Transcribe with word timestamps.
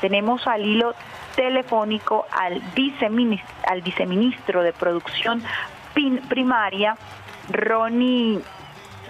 tenemos 0.00 0.46
al 0.46 0.64
hilo 0.64 0.94
telefónico 1.36 2.26
al 2.32 2.60
viceministro, 2.74 3.54
al 3.68 3.82
viceministro 3.82 4.62
de 4.62 4.72
Producción 4.72 5.42
Primaria, 6.28 6.96
Ronnie 7.50 8.40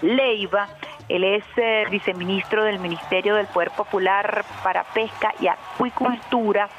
Leiva. 0.01 0.67
Él 1.07 1.23
es 1.23 1.43
eh, 1.57 1.85
viceministro 1.89 2.63
del 2.63 2.79
Ministerio 2.79 3.35
del 3.35 3.47
Poder 3.47 3.71
Popular 3.71 4.45
para 4.63 4.83
Pesca 4.83 5.33
y 5.39 5.47
Acuicultura, 5.47 6.69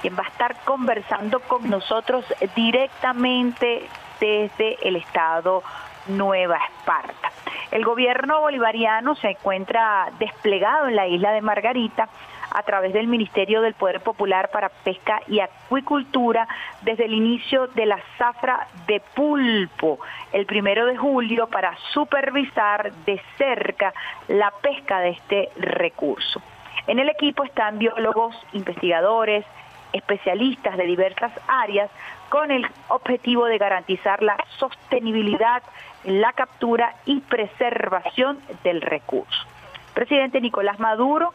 quien 0.00 0.16
va 0.16 0.22
a 0.22 0.28
estar 0.28 0.56
conversando 0.64 1.40
con 1.40 1.68
nosotros 1.68 2.24
directamente 2.54 3.88
desde 4.20 4.78
el 4.86 4.96
estado 4.96 5.64
Nueva 6.06 6.58
Esparta. 6.78 7.32
El 7.70 7.84
gobierno 7.84 8.40
bolivariano 8.40 9.14
se 9.16 9.30
encuentra 9.30 10.10
desplegado 10.18 10.88
en 10.88 10.96
la 10.96 11.06
isla 11.06 11.32
de 11.32 11.40
Margarita 11.40 12.08
a 12.50 12.62
través 12.62 12.92
del 12.92 13.06
Ministerio 13.06 13.62
del 13.62 13.74
Poder 13.74 14.00
Popular 14.00 14.50
para 14.50 14.68
Pesca 14.68 15.20
y 15.28 15.40
Acuicultura 15.40 16.48
desde 16.82 17.04
el 17.04 17.14
inicio 17.14 17.68
de 17.68 17.86
la 17.86 17.98
zafra 18.18 18.66
de 18.86 19.00
pulpo 19.14 19.98
el 20.32 20.46
primero 20.46 20.86
de 20.86 20.96
julio 20.96 21.46
para 21.48 21.76
supervisar 21.92 22.92
de 23.06 23.20
cerca 23.38 23.92
la 24.28 24.50
pesca 24.62 25.00
de 25.00 25.10
este 25.10 25.48
recurso. 25.56 26.42
En 26.86 26.98
el 26.98 27.08
equipo 27.08 27.44
están 27.44 27.78
biólogos, 27.78 28.34
investigadores, 28.52 29.44
especialistas 29.92 30.76
de 30.76 30.84
diversas 30.84 31.32
áreas 31.48 31.90
con 32.28 32.50
el 32.50 32.66
objetivo 32.88 33.46
de 33.46 33.58
garantizar 33.58 34.22
la 34.22 34.36
sostenibilidad, 34.58 35.62
la 36.04 36.32
captura 36.32 36.94
y 37.04 37.20
preservación 37.20 38.38
del 38.62 38.80
recurso. 38.80 39.46
Presidente 39.94 40.40
Nicolás 40.40 40.78
Maduro 40.78 41.34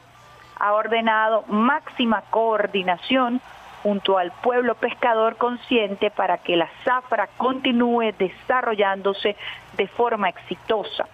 ha 0.59 0.73
ordenado 0.73 1.43
máxima 1.47 2.23
coordinación 2.29 3.41
junto 3.83 4.17
al 4.17 4.31
pueblo 4.31 4.75
pescador 4.75 5.35
consciente 5.35 6.09
para 6.09 6.39
que 6.39 6.55
la 6.55 6.69
zafra 6.83 7.29
continúe 7.37 8.13
desarrollándose 8.17 9.35
de 9.77 9.87
forma 9.87 10.29
exitosa. 10.29 11.05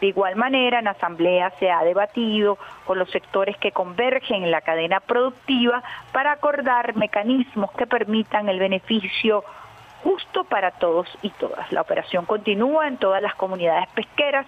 De 0.00 0.08
igual 0.08 0.36
manera, 0.36 0.78
en 0.78 0.88
asamblea 0.88 1.50
se 1.58 1.70
ha 1.70 1.82
debatido 1.82 2.58
con 2.84 2.98
los 2.98 3.10
sectores 3.10 3.56
que 3.56 3.72
convergen 3.72 4.44
en 4.44 4.50
la 4.50 4.60
cadena 4.60 5.00
productiva 5.00 5.82
para 6.12 6.32
acordar 6.32 6.94
mecanismos 6.94 7.72
que 7.72 7.86
permitan 7.86 8.48
el 8.48 8.60
beneficio 8.60 9.42
justo 10.04 10.44
para 10.44 10.70
todos 10.70 11.08
y 11.22 11.30
todas. 11.30 11.72
La 11.72 11.80
operación 11.80 12.26
continúa 12.26 12.86
en 12.86 12.98
todas 12.98 13.20
las 13.20 13.34
comunidades 13.34 13.88
pesqueras 13.94 14.46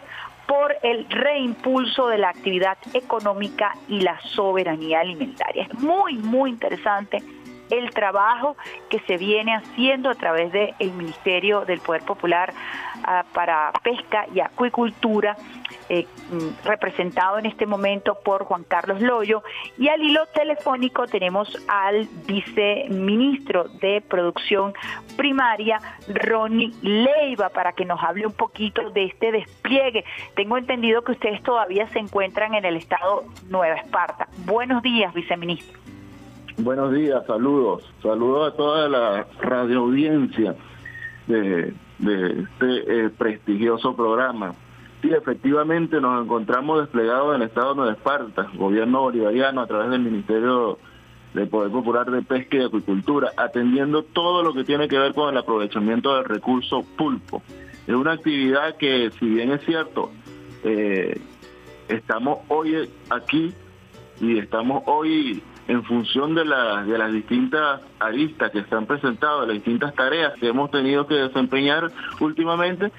por 0.51 0.77
el 0.83 1.09
reimpulso 1.09 2.09
de 2.09 2.19
la 2.19 2.31
actividad 2.31 2.77
económica 2.93 3.73
y 3.87 4.01
la 4.01 4.19
soberanía 4.21 4.99
alimentaria. 4.99 5.63
Es 5.63 5.79
muy, 5.79 6.15
muy 6.15 6.51
interesante 6.51 7.23
el 7.71 7.91
trabajo 7.91 8.57
que 8.89 8.99
se 9.07 9.17
viene 9.17 9.55
haciendo 9.55 10.11
a 10.11 10.17
través 10.17 10.51
del 10.51 10.93
Ministerio 10.93 11.61
del 11.61 11.79
Poder 11.79 12.03
Popular 12.03 12.53
ah, 13.05 13.25
para 13.33 13.71
Pesca 13.85 14.27
y 14.35 14.41
Acuicultura, 14.41 15.37
eh, 15.91 16.07
mm, 16.31 16.65
representado 16.65 17.39
en 17.39 17.47
este 17.47 17.67
momento 17.67 18.17
por 18.25 18.45
Juan 18.45 18.63
Carlos 18.63 19.03
Loyo, 19.03 19.43
y 19.77 19.89
al 19.89 20.01
hilo 20.01 20.25
telefónico 20.33 21.07
tenemos 21.07 21.59
al 21.67 22.09
viceministro 22.29 23.65
de 23.81 24.01
Producción 24.01 24.73
Primaria, 25.17 25.81
Ronnie 26.09 26.73
Leiva, 26.81 27.49
para 27.49 27.73
que 27.73 27.85
nos 27.85 28.01
hable 28.03 28.25
un 28.25 28.33
poquito 28.33 28.91
de 28.91 29.07
este 29.07 29.33
despliegue. 29.33 30.05
Tengo 30.37 30.57
entendido 30.57 31.03
que 31.03 31.13
ustedes 31.13 31.43
todavía 31.43 31.89
se 31.89 31.99
encuentran 31.99 32.55
en 32.55 32.65
el 32.65 32.77
estado 32.77 33.25
Nueva 33.49 33.75
Esparta. 33.75 34.29
Buenos 34.47 34.83
días, 34.83 35.13
viceministro. 35.13 35.77
Buenos 36.59 36.93
días, 36.93 37.27
saludos. 37.27 37.83
Saludos 38.01 38.53
a 38.53 38.57
toda 38.57 38.89
la 38.89 39.27
radioaudiencia 39.41 40.55
de, 41.27 41.75
de 41.99 42.43
este 42.43 43.07
eh, 43.07 43.11
prestigioso 43.11 43.97
programa. 43.97 44.55
Sí, 45.03 45.09
efectivamente 45.11 46.01
nos 46.01 46.25
encontramos 46.25 46.81
desplegados 46.81 47.35
en 47.35 47.43
el 47.43 47.49
estado 47.49 47.75
de 47.85 47.93
Esparta, 47.93 48.51
gobierno 48.55 49.03
bolivariano 49.03 49.63
a 49.63 49.67
través 49.67 49.91
del 49.91 50.03
Ministerio 50.03 50.79
del 51.33 51.49
Poder 51.49 51.71
Popular 51.71 52.11
de 52.11 52.23
Pesca 52.23 52.57
y 52.59 52.65
Acuicultura, 52.65 53.33
atendiendo 53.37 54.03
todo 54.03 54.43
lo 54.43 54.53
que 54.53 54.65
tiene 54.65 54.89
que 54.89 54.99
ver 54.99 55.15
con 55.15 55.31
el 55.31 55.39
aprovechamiento 55.39 56.15
del 56.17 56.25
recurso 56.25 56.85
pulpo. 56.99 57.43
Es 57.87 57.95
una 57.95 58.13
actividad 58.13 58.77
que, 58.77 59.11
si 59.19 59.27
bien 59.27 59.53
es 59.53 59.65
cierto, 59.65 60.11
eh, 60.65 61.19
estamos 61.89 62.41
hoy 62.49 62.91
aquí 63.09 63.55
y 64.21 64.39
estamos 64.39 64.83
hoy 64.87 65.43
en 65.67 65.85
función 65.85 66.35
de, 66.35 66.43
de 66.43 66.99
las 66.99 67.13
distintas 67.13 67.81
aristas 68.01 68.51
que 68.51 68.65
se 68.65 68.75
han 68.75 68.87
presentado, 68.87 69.43
de 69.43 69.47
las 69.47 69.55
distintas 69.55 69.95
tareas 69.95 70.35
que 70.39 70.49
hemos 70.49 70.71
tenido 70.71 71.07
que 71.07 71.15
desempeñar 71.15 71.91
últimamente, 72.21 72.93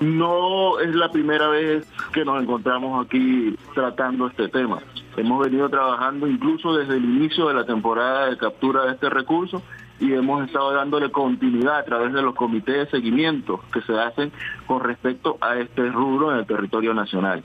no 0.00 0.78
es 0.80 0.94
la 0.94 1.10
primera 1.10 1.48
vez 1.48 1.86
que 2.12 2.24
nos 2.24 2.42
encontramos 2.42 3.04
aquí 3.04 3.56
tratando 3.74 4.26
este 4.26 4.48
tema. 4.48 4.82
Hemos 5.16 5.44
venido 5.44 5.68
trabajando 5.68 6.26
incluso 6.26 6.76
desde 6.76 6.96
el 6.96 7.04
inicio 7.04 7.48
de 7.48 7.54
la 7.54 7.64
temporada 7.64 8.26
de 8.26 8.36
captura 8.36 8.84
de 8.84 8.92
este 8.92 9.08
recurso 9.08 9.62
y 9.98 10.12
hemos 10.12 10.46
estado 10.46 10.72
dándole 10.72 11.10
continuidad 11.10 11.78
a 11.78 11.84
través 11.84 12.12
de 12.12 12.20
los 12.20 12.34
comités 12.34 12.76
de 12.76 12.86
seguimiento 12.90 13.60
que 13.72 13.80
se 13.82 13.98
hacen 13.98 14.30
con 14.66 14.82
respecto 14.82 15.38
a 15.40 15.56
este 15.56 15.88
rubro 15.88 16.32
en 16.32 16.38
el 16.38 16.46
territorio 16.46 16.92
nacional. 16.92 17.42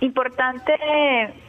Importante 0.00 0.74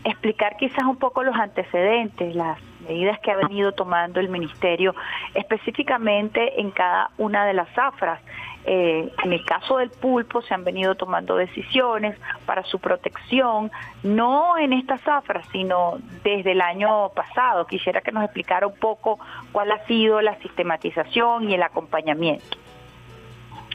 explicar 0.03 0.55
quizás 0.57 0.83
un 0.83 0.97
poco 0.97 1.23
los 1.23 1.35
antecedentes, 1.35 2.35
las 2.35 2.57
medidas 2.87 3.19
que 3.19 3.31
ha 3.31 3.35
venido 3.35 3.71
tomando 3.71 4.19
el 4.19 4.29
Ministerio 4.29 4.95
específicamente 5.33 6.61
en 6.61 6.71
cada 6.71 7.09
una 7.17 7.45
de 7.45 7.53
las 7.53 7.67
zafras. 7.73 8.21
Eh, 8.67 9.11
en 9.23 9.31
el 9.31 9.45
caso 9.45 9.77
del 9.77 9.91
pulpo 9.91 10.41
se 10.41 10.53
han 10.53 10.63
venido 10.63 10.95
tomando 10.95 11.35
decisiones 11.35 12.17
para 12.47 12.63
su 12.63 12.79
protección, 12.79 13.69
no 14.01 14.57
en 14.57 14.73
esta 14.73 14.97
zafra, 14.97 15.43
sino 15.51 15.99
desde 16.23 16.53
el 16.53 16.61
año 16.61 17.09
pasado. 17.09 17.67
Quisiera 17.67 18.01
que 18.01 18.11
nos 18.11 18.23
explicara 18.23 18.65
un 18.65 18.75
poco 18.79 19.19
cuál 19.51 19.71
ha 19.71 19.85
sido 19.85 20.19
la 20.21 20.39
sistematización 20.39 21.49
y 21.49 21.53
el 21.53 21.61
acompañamiento. 21.61 22.57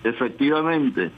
Efectivamente, 0.03 1.11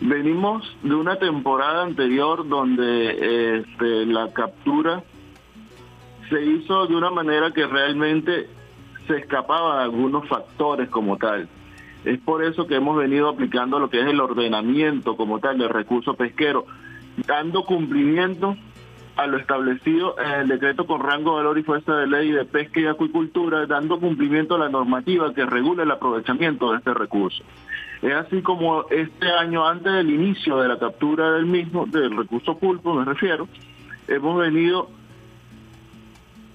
venimos 0.00 0.76
de 0.82 0.94
una 0.94 1.16
temporada 1.16 1.82
anterior 1.82 2.48
donde 2.48 3.58
este, 3.58 4.06
la 4.06 4.32
captura 4.32 5.04
se 6.28 6.42
hizo 6.42 6.86
de 6.86 6.96
una 6.96 7.10
manera 7.10 7.52
que 7.52 7.66
realmente 7.66 8.48
se 9.06 9.18
escapaba 9.18 9.78
de 9.78 9.82
algunos 9.84 10.26
factores 10.28 10.88
como 10.88 11.18
tal. 11.18 11.48
Es 12.04 12.18
por 12.20 12.42
eso 12.44 12.66
que 12.66 12.76
hemos 12.76 12.96
venido 12.96 13.28
aplicando 13.28 13.78
lo 13.78 13.88
que 13.88 14.00
es 14.00 14.06
el 14.06 14.20
ordenamiento 14.20 15.16
como 15.16 15.38
tal 15.38 15.58
del 15.58 15.68
recurso 15.68 16.14
pesquero, 16.14 16.66
dando 17.26 17.64
cumplimiento 17.64 18.56
a 19.16 19.26
lo 19.26 19.36
establecido 19.36 20.16
en 20.18 20.40
el 20.40 20.48
decreto 20.48 20.86
con 20.86 21.00
rango, 21.00 21.34
valor 21.34 21.58
y 21.58 21.62
fuerza 21.62 21.94
de 21.96 22.06
ley 22.06 22.32
de 22.32 22.44
pesca 22.44 22.80
y 22.80 22.86
acuicultura, 22.86 23.66
dando 23.66 24.00
cumplimiento 24.00 24.54
a 24.56 24.58
la 24.58 24.68
normativa 24.68 25.32
que 25.34 25.44
regula 25.44 25.82
el 25.84 25.90
aprovechamiento 25.90 26.72
de 26.72 26.78
este 26.78 26.94
recurso. 26.94 27.44
Es 28.00 28.14
así 28.14 28.42
como 28.42 28.86
este 28.90 29.30
año, 29.30 29.66
antes 29.66 29.92
del 29.92 30.10
inicio 30.10 30.56
de 30.56 30.68
la 30.68 30.78
captura 30.78 31.32
del 31.32 31.46
mismo, 31.46 31.86
del 31.86 32.16
recurso 32.16 32.58
pulpo, 32.58 32.94
me 32.94 33.04
refiero, 33.04 33.46
hemos 34.08 34.40
venido 34.40 34.88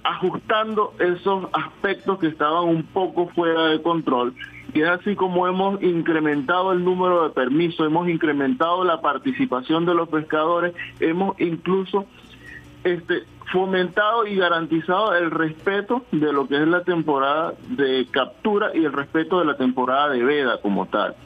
ajustando 0.02 0.92
esos 0.98 1.46
aspectos 1.52 2.18
que 2.18 2.26
estaban 2.26 2.64
un 2.64 2.82
poco 2.82 3.28
fuera 3.28 3.68
de 3.68 3.80
control 3.80 4.34
y 4.74 4.82
es 4.82 4.88
así 4.88 5.16
como 5.16 5.46
hemos 5.46 5.82
incrementado 5.82 6.72
el 6.72 6.84
número 6.84 7.24
de 7.24 7.30
permisos, 7.30 7.86
hemos 7.86 8.08
incrementado 8.08 8.84
la 8.84 9.00
participación 9.00 9.86
de 9.86 9.94
los 9.94 10.08
pescadores, 10.08 10.74
hemos 11.00 11.40
incluso 11.40 12.06
este, 12.84 13.24
fomentado 13.50 14.26
y 14.26 14.36
garantizado 14.36 15.14
el 15.14 15.30
respeto 15.30 16.04
de 16.12 16.32
lo 16.32 16.46
que 16.46 16.56
es 16.56 16.68
la 16.68 16.84
temporada 16.84 17.54
de 17.68 18.06
captura 18.10 18.70
y 18.74 18.84
el 18.84 18.92
respeto 18.92 19.38
de 19.38 19.46
la 19.46 19.56
temporada 19.56 20.10
de 20.10 20.22
veda 20.22 20.60
como 20.60 20.86
tal. 20.86 21.16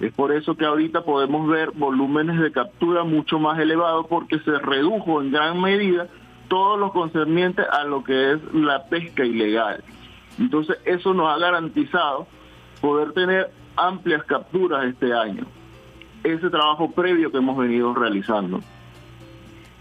Es 0.00 0.12
por 0.12 0.32
eso 0.32 0.56
que 0.56 0.64
ahorita 0.64 1.02
podemos 1.02 1.48
ver 1.48 1.70
volúmenes 1.74 2.38
de 2.40 2.52
captura 2.52 3.04
mucho 3.04 3.38
más 3.38 3.58
elevados 3.58 4.06
porque 4.08 4.38
se 4.40 4.58
redujo 4.58 5.22
en 5.22 5.32
gran 5.32 5.60
medida 5.60 6.08
todo 6.48 6.76
lo 6.76 6.92
concerniente 6.92 7.62
a 7.62 7.84
lo 7.84 8.04
que 8.04 8.32
es 8.32 8.54
la 8.54 8.84
pesca 8.84 9.24
ilegal. 9.24 9.82
Entonces 10.38 10.78
eso 10.84 11.14
nos 11.14 11.28
ha 11.28 11.38
garantizado 11.38 12.26
poder 12.86 13.12
tener 13.14 13.50
amplias 13.76 14.22
capturas 14.24 14.84
este 14.84 15.12
año. 15.12 15.44
Ese 16.22 16.48
trabajo 16.48 16.88
previo 16.92 17.32
que 17.32 17.38
hemos 17.38 17.56
venido 17.58 17.92
realizando. 17.92 18.60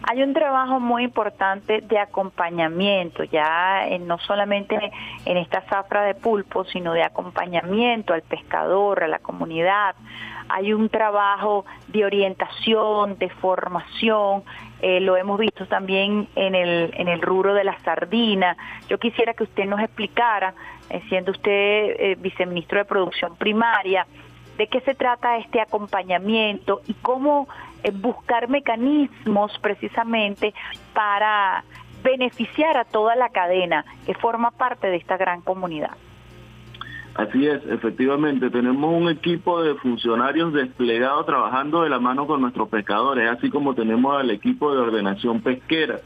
Hay 0.08 0.24
un 0.24 0.34
trabajo 0.34 0.80
muy 0.80 1.04
importante 1.04 1.82
de 1.82 2.00
acompañamiento, 2.00 3.24
ya 3.24 3.86
no 4.02 4.18
solamente 4.20 4.76
en 5.26 5.38
esta 5.38 5.62
zafra 5.62 6.02
de 6.04 6.16
pulpo, 6.16 6.66
sino 6.66 6.94
de 6.94 7.04
acompañamiento 7.04 8.14
al 8.14 8.24
pescador, 8.24 9.04
a 9.04 9.08
la 9.08 9.20
comunidad. 9.20 9.96
Hay 10.50 10.74
un 10.74 10.90
trabajo 10.90 11.66
de 11.88 12.06
orientación, 12.06 13.18
de 13.18 13.30
formación 13.30 14.44
eh, 14.82 15.00
lo 15.00 15.18
hemos 15.18 15.40
visto 15.40 15.66
también 15.66 16.28
en 16.36 16.54
el, 16.54 16.92
en 16.96 17.08
el 17.08 17.22
rubro 17.22 17.56
de 17.56 17.64
la 17.64 17.76
sardina. 17.80 18.56
Yo 18.88 19.00
quisiera 19.00 19.34
que 19.34 19.44
usted 19.44 19.66
nos 19.66 19.80
explicara, 19.80 20.54
siendo 21.10 21.32
usted 21.32 21.52
eh, 21.52 22.18
viceministro 22.20 22.80
de 22.80 22.86
Producción 22.86 23.36
Primaria, 23.36 24.06
de 24.58 24.68
qué 24.68 24.82
se 24.82 24.96
trata 24.96 25.38
este 25.38 25.60
acompañamiento 25.60 26.82
y 26.88 26.94
cómo 26.94 27.48
buscar 27.94 28.50
mecanismos 28.50 29.52
precisamente 29.60 30.54
para 30.94 31.64
beneficiar 32.04 32.78
a 32.78 32.86
toda 32.86 33.16
la 33.16 33.30
cadena 33.30 33.84
que 34.06 34.14
forma 34.14 34.52
parte 34.52 34.88
de 34.88 34.98
esta 34.98 35.18
gran 35.18 35.42
comunidad. 35.42 35.92
Así 37.16 37.48
es, 37.48 37.62
efectivamente, 37.70 38.50
tenemos 38.50 38.94
un 38.94 39.10
equipo 39.10 39.64
de 39.64 39.76
funcionarios 39.76 40.52
desplegados 40.52 41.26
trabajando 41.26 41.84
de 41.84 41.90
la 41.90 42.00
mano 42.00 42.28
con 42.28 42.42
nuestros 42.42 42.68
pescadores, 42.68 43.30
así 43.30 43.50
como 43.50 43.74
tenemos 43.74 44.20
al 44.20 44.30
equipo 44.32 44.74
de 44.74 44.82
ordenación 44.82 45.40
pesquera. 45.42 46.02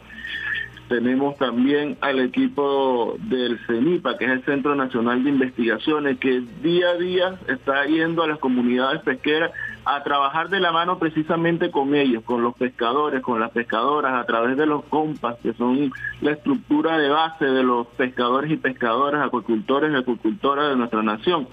Tenemos 0.90 1.38
también 1.38 1.98
al 2.02 2.20
equipo 2.20 3.16
del 3.20 3.60
CENIPA, 3.68 4.18
que 4.18 4.26
es 4.26 4.32
el 4.32 4.44
Centro 4.44 4.74
Nacional 4.74 5.24
de 5.24 5.30
Investigaciones, 5.30 6.18
que 6.18 6.42
día 6.64 6.90
a 6.90 6.96
día 6.96 7.40
está 7.48 7.86
yendo 7.86 8.24
a 8.24 8.28
las 8.28 8.40
comunidades 8.40 9.04
pesqueras 9.04 9.52
a 9.86 10.02
trabajar 10.04 10.50
de 10.50 10.60
la 10.60 10.72
mano 10.72 10.98
precisamente 10.98 11.70
con 11.70 11.94
ellos, 11.94 12.24
con 12.24 12.42
los 12.42 12.56
pescadores, 12.56 13.22
con 13.22 13.40
las 13.40 13.52
pescadoras, 13.52 14.16
a 14.16 14.26
través 14.26 14.58
de 14.58 14.66
los 14.66 14.84
compas, 14.86 15.38
que 15.44 15.54
son 15.54 15.92
la 16.22 16.32
estructura 16.32 16.98
de 16.98 17.10
base 17.10 17.46
de 17.46 17.62
los 17.62 17.86
pescadores 17.90 18.52
y 18.52 18.58
pescadoras, 18.58 19.24
acuicultores 19.24 19.94
y 19.94 19.96
acuicultoras 19.96 20.70
de 20.70 20.76
nuestra 20.76 21.04
nación. 21.04 21.48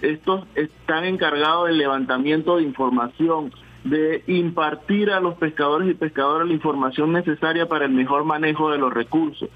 Estos 0.00 0.46
están 0.54 1.04
encargados 1.04 1.68
del 1.68 1.76
levantamiento 1.76 2.56
de 2.56 2.62
información, 2.62 3.52
de 3.84 4.22
impartir 4.26 5.10
a 5.10 5.20
los 5.20 5.34
pescadores 5.36 5.88
y 5.90 5.94
pescadoras 5.94 6.46
la 6.46 6.54
información 6.54 7.12
necesaria 7.12 7.66
para 7.66 7.86
el 7.86 7.92
mejor 7.92 8.24
manejo 8.24 8.70
de 8.70 8.78
los 8.78 8.92
recursos. 8.92 9.48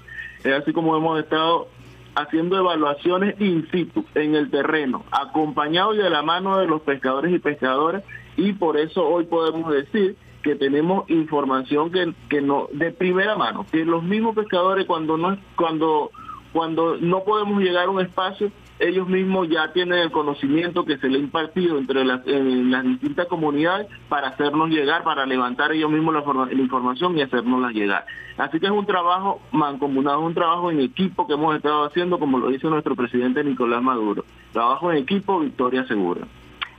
Es 0.43 0.53
así 0.53 0.73
como 0.73 0.95
hemos 0.97 1.19
estado 1.19 1.67
haciendo 2.15 2.57
evaluaciones 2.57 3.39
in 3.39 3.67
situ, 3.71 4.05
en 4.15 4.35
el 4.35 4.49
terreno, 4.49 5.03
acompañados 5.11 5.97
de 5.97 6.09
la 6.09 6.21
mano 6.21 6.57
de 6.57 6.67
los 6.67 6.81
pescadores 6.81 7.33
y 7.33 7.39
pescadoras, 7.39 8.03
y 8.37 8.53
por 8.53 8.77
eso 8.77 9.05
hoy 9.05 9.25
podemos 9.25 9.71
decir 9.71 10.15
que 10.41 10.55
tenemos 10.55 11.09
información 11.09 11.91
que, 11.91 12.13
que 12.29 12.41
no 12.41 12.67
de 12.71 12.91
primera 12.91 13.35
mano, 13.35 13.65
que 13.71 13.83
los 13.83 14.03
mismos 14.03 14.35
pescadores 14.35 14.85
cuando 14.85 15.17
no 15.17 15.37
cuando 15.55 16.11
cuando 16.53 16.97
no 16.97 17.23
podemos 17.23 17.61
llegar 17.61 17.87
a 17.87 17.89
un 17.89 17.99
espacio 17.99 18.51
ellos 18.79 19.07
mismos 19.07 19.47
ya 19.49 19.71
tienen 19.71 19.99
el 19.99 20.11
conocimiento 20.11 20.83
que 20.83 20.97
se 20.97 21.07
le 21.07 21.17
ha 21.17 21.21
impartido 21.21 21.77
entre 21.77 22.03
las, 22.03 22.25
en 22.27 22.71
las 22.71 22.83
distintas 22.83 23.27
comunidades 23.27 23.87
para 24.09 24.29
hacernos 24.29 24.69
llegar, 24.69 25.03
para 25.03 25.25
levantar 25.25 25.71
ellos 25.71 25.89
mismos 25.89 26.13
la, 26.13 26.53
información 26.53 27.17
y 27.17 27.21
hacernosla 27.21 27.71
llegar. 27.71 28.05
Así 28.37 28.59
que 28.59 28.65
es 28.65 28.71
un 28.71 28.85
trabajo 28.85 29.39
mancomunado, 29.51 30.19
un 30.19 30.33
trabajo 30.33 30.71
en 30.71 30.81
equipo 30.81 31.25
que 31.25 31.33
hemos 31.33 31.55
estado 31.55 31.85
haciendo, 31.85 32.19
como 32.19 32.37
lo 32.37 32.49
dice 32.49 32.67
nuestro 32.67 32.95
presidente 32.95 33.43
Nicolás 33.43 33.81
Maduro. 33.81 34.25
Trabajo 34.51 34.91
en 34.91 34.97
equipo, 34.97 35.39
victoria 35.39 35.85
segura. 35.85 36.21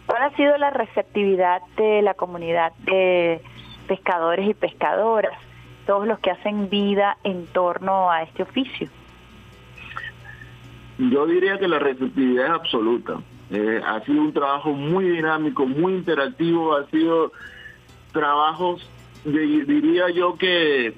¿Cuál 0.05 0.23
ha 0.23 0.37
sido 0.37 0.57
la 0.59 0.71
receptividad 0.71 1.63
de 1.77 2.03
la 2.03 2.15
comunidad 2.15 2.73
de 2.85 3.41
pescadores 3.89 4.49
y 4.49 4.55
pescadoras, 4.55 5.33
todos 5.87 6.07
los 6.07 6.19
que 6.19 6.31
hacen 6.31 6.69
vida 6.69 7.17
en 7.25 7.47
torno 7.47 8.11
a 8.11 8.23
este 8.23 8.43
oficio? 8.43 8.89
Yo 10.99 11.27
diría 11.27 11.59
que 11.59 11.69
la 11.69 11.79
receptividad 11.79 12.47
es 12.47 12.51
absoluta. 12.53 13.21
Eh, 13.51 13.81
ha 13.85 14.01
sido 14.05 14.23
un 14.23 14.33
trabajo 14.33 14.73
muy 14.73 15.09
dinámico, 15.09 15.67
muy 15.67 15.95
interactivo, 15.95 16.75
ha 16.75 16.87
sido 16.87 17.33
trabajos, 18.13 18.89
diría 19.25 20.11
yo 20.11 20.37
que 20.37 20.95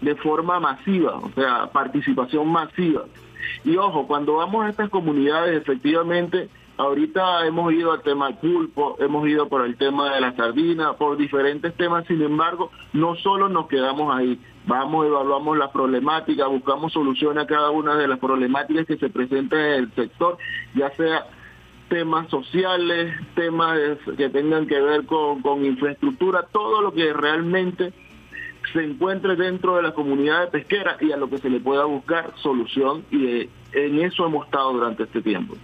de 0.00 0.14
forma 0.16 0.60
masiva, 0.60 1.16
o 1.16 1.30
sea, 1.34 1.70
participación 1.72 2.50
masiva. 2.50 3.04
Y 3.64 3.76
ojo, 3.76 4.06
cuando 4.06 4.34
vamos 4.34 4.64
a 4.64 4.70
estas 4.70 4.90
comunidades, 4.90 5.60
efectivamente, 5.62 6.48
ahorita 6.78 7.46
hemos 7.46 7.72
ido 7.72 7.92
al 7.92 8.02
tema 8.02 8.28
del 8.28 8.36
pulpo, 8.36 8.96
hemos 9.00 9.28
ido 9.28 9.48
por 9.48 9.66
el 9.66 9.76
tema 9.76 10.14
de 10.14 10.20
la 10.20 10.34
sardina, 10.34 10.94
por 10.94 11.16
diferentes 11.16 11.74
temas, 11.74 12.06
sin 12.06 12.22
embargo, 12.22 12.70
no 12.92 13.16
solo 13.16 13.48
nos 13.48 13.66
quedamos 13.66 14.16
ahí, 14.16 14.40
vamos, 14.66 15.06
evaluamos 15.06 15.58
las 15.58 15.70
problemáticas, 15.70 16.48
buscamos 16.48 16.92
soluciones 16.92 17.44
a 17.44 17.46
cada 17.46 17.70
una 17.70 17.96
de 17.96 18.06
las 18.06 18.18
problemáticas 18.20 18.86
que 18.86 18.96
se 18.96 19.10
presentan 19.10 19.58
en 19.58 19.72
el 19.74 19.92
sector, 19.94 20.38
ya 20.74 20.90
sea 20.92 21.26
temas 21.88 22.28
sociales, 22.28 23.12
temas 23.34 23.78
que 24.16 24.28
tengan 24.28 24.66
que 24.66 24.80
ver 24.80 25.04
con, 25.04 25.42
con 25.42 25.64
infraestructura, 25.64 26.46
todo 26.52 26.80
lo 26.80 26.92
que 26.92 27.12
realmente 27.12 27.92
se 28.72 28.84
encuentre 28.84 29.34
dentro 29.34 29.76
de 29.76 29.82
la 29.82 29.94
comunidad 29.94 30.42
de 30.44 30.46
pesquera 30.48 30.96
y 31.00 31.10
a 31.10 31.16
lo 31.16 31.28
que 31.28 31.38
se 31.38 31.50
le 31.50 31.58
pueda 31.58 31.84
buscar 31.86 32.34
solución 32.36 33.04
y 33.10 33.26
eh, 33.26 33.48
en 33.72 34.00
eso 34.00 34.26
hemos 34.26 34.46
estado 34.46 34.74
durante 34.74 35.04
este 35.04 35.22
tiempo. 35.22 35.56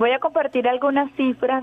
Voy 0.00 0.10
a 0.12 0.18
compartir 0.18 0.66
algunas 0.66 1.12
cifras 1.12 1.62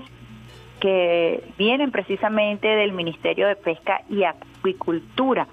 que 0.78 1.42
vienen 1.58 1.90
precisamente 1.90 2.68
del 2.68 2.92
Ministerio 2.92 3.48
de 3.48 3.56
Pesca 3.56 4.02
y 4.08 4.22
Acuicultura 4.22 5.48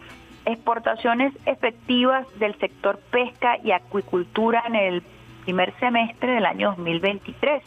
exportaciones 0.46 1.34
efectivas 1.48 2.28
del 2.38 2.54
sector 2.60 3.00
pesca 3.10 3.58
y 3.64 3.72
acuicultura 3.72 4.64
en 4.68 4.76
el 4.76 5.02
primer 5.46 5.74
semestre 5.80 6.34
del 6.34 6.46
año 6.46 6.76
2023. 6.78 7.64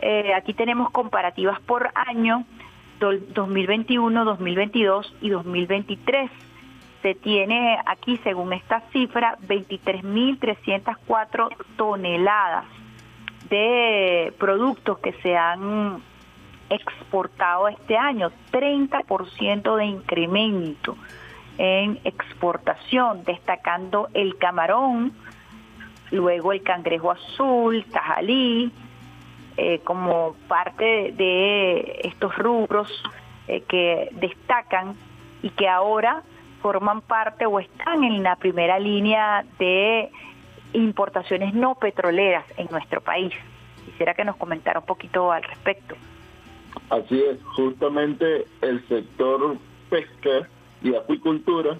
Eh, 0.00 0.34
aquí 0.34 0.52
tenemos 0.52 0.90
comparativas 0.90 1.60
por 1.60 1.88
año 1.94 2.44
2021, 2.98 4.24
2022 4.24 5.14
y 5.20 5.30
2023. 5.30 6.28
Se 7.02 7.14
tiene 7.14 7.78
aquí, 7.86 8.18
según 8.24 8.52
esta 8.52 8.80
cifra, 8.90 9.38
23.304 9.46 11.56
toneladas 11.76 12.81
de 13.52 14.32
productos 14.38 14.98
que 15.00 15.12
se 15.20 15.36
han 15.36 16.02
exportado 16.70 17.68
este 17.68 17.98
año, 17.98 18.32
30% 18.50 19.76
de 19.76 19.84
incremento 19.84 20.96
en 21.58 22.00
exportación, 22.02 23.24
destacando 23.24 24.08
el 24.14 24.38
camarón, 24.38 25.12
luego 26.10 26.52
el 26.52 26.62
cangrejo 26.62 27.10
azul, 27.10 27.84
tajalí, 27.92 28.72
eh, 29.58 29.80
como 29.84 30.34
parte 30.48 31.12
de 31.12 32.00
estos 32.04 32.34
rubros 32.38 32.88
eh, 33.48 33.64
que 33.68 34.08
destacan 34.12 34.94
y 35.42 35.50
que 35.50 35.68
ahora 35.68 36.22
forman 36.62 37.02
parte 37.02 37.44
o 37.44 37.60
están 37.60 38.02
en 38.02 38.22
la 38.22 38.36
primera 38.36 38.78
línea 38.78 39.44
de 39.58 40.10
importaciones 40.72 41.54
no 41.54 41.74
petroleras 41.74 42.44
en 42.56 42.68
nuestro 42.70 43.00
país. 43.00 43.32
Quisiera 43.84 44.14
que 44.14 44.24
nos 44.24 44.36
comentara 44.36 44.80
un 44.80 44.86
poquito 44.86 45.32
al 45.32 45.42
respecto. 45.42 45.96
Así 46.90 47.22
es, 47.22 47.42
justamente 47.56 48.46
el 48.60 48.86
sector 48.88 49.56
pesca 49.90 50.48
y 50.82 50.94
acuicultura, 50.94 51.76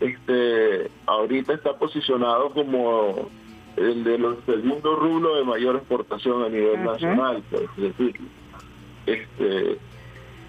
este, 0.00 0.90
ahorita 1.06 1.54
está 1.54 1.76
posicionado 1.76 2.50
como 2.50 3.28
el 3.76 4.04
de 4.04 4.18
los 4.18 4.36
segundos 4.44 4.98
rubros 4.98 5.38
de 5.38 5.44
mayor 5.44 5.76
exportación 5.76 6.42
a 6.42 6.48
nivel 6.48 6.84
nacional, 6.84 7.42
por 7.50 7.74
decirlo. 7.76 8.26
Este, 9.06 9.78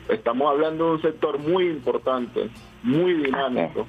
estamos 0.09 0.49
hablando 0.49 0.85
de 0.85 0.91
un 0.91 1.01
sector 1.01 1.39
muy 1.39 1.67
importante, 1.67 2.49
muy 2.83 3.13
dinámico, 3.13 3.87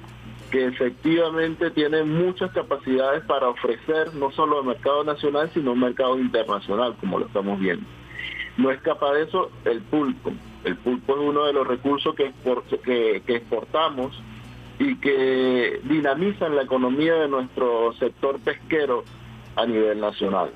que 0.53 0.67
efectivamente 0.67 1.71
tiene 1.71 2.03
muchas 2.03 2.51
capacidades 2.51 3.23
para 3.23 3.47
ofrecer 3.47 4.13
no 4.13 4.29
solo 4.29 4.59
el 4.59 4.67
mercado 4.67 5.03
nacional, 5.03 5.49
sino 5.51 5.73
el 5.73 5.79
mercado 5.79 6.19
internacional, 6.19 6.95
como 6.99 7.17
lo 7.17 7.25
estamos 7.25 7.59
viendo. 7.59 7.83
No 8.57 8.69
escapa 8.69 9.11
de 9.13 9.23
eso 9.23 9.49
el 9.65 9.81
pulpo. 9.81 10.31
El 10.63 10.75
pulpo 10.77 11.15
es 11.15 11.21
uno 11.21 11.45
de 11.45 11.53
los 11.53 11.65
recursos 11.65 12.13
que, 12.13 12.31
que, 12.85 13.35
exportamos 13.35 14.15
y 14.77 14.95
que 14.97 15.81
dinamizan 15.85 16.55
la 16.55 16.61
economía 16.61 17.15
de 17.15 17.29
nuestro 17.29 17.91
sector 17.93 18.39
pesquero 18.39 19.05
a 19.55 19.65
nivel 19.65 19.99
nacional. 19.99 20.51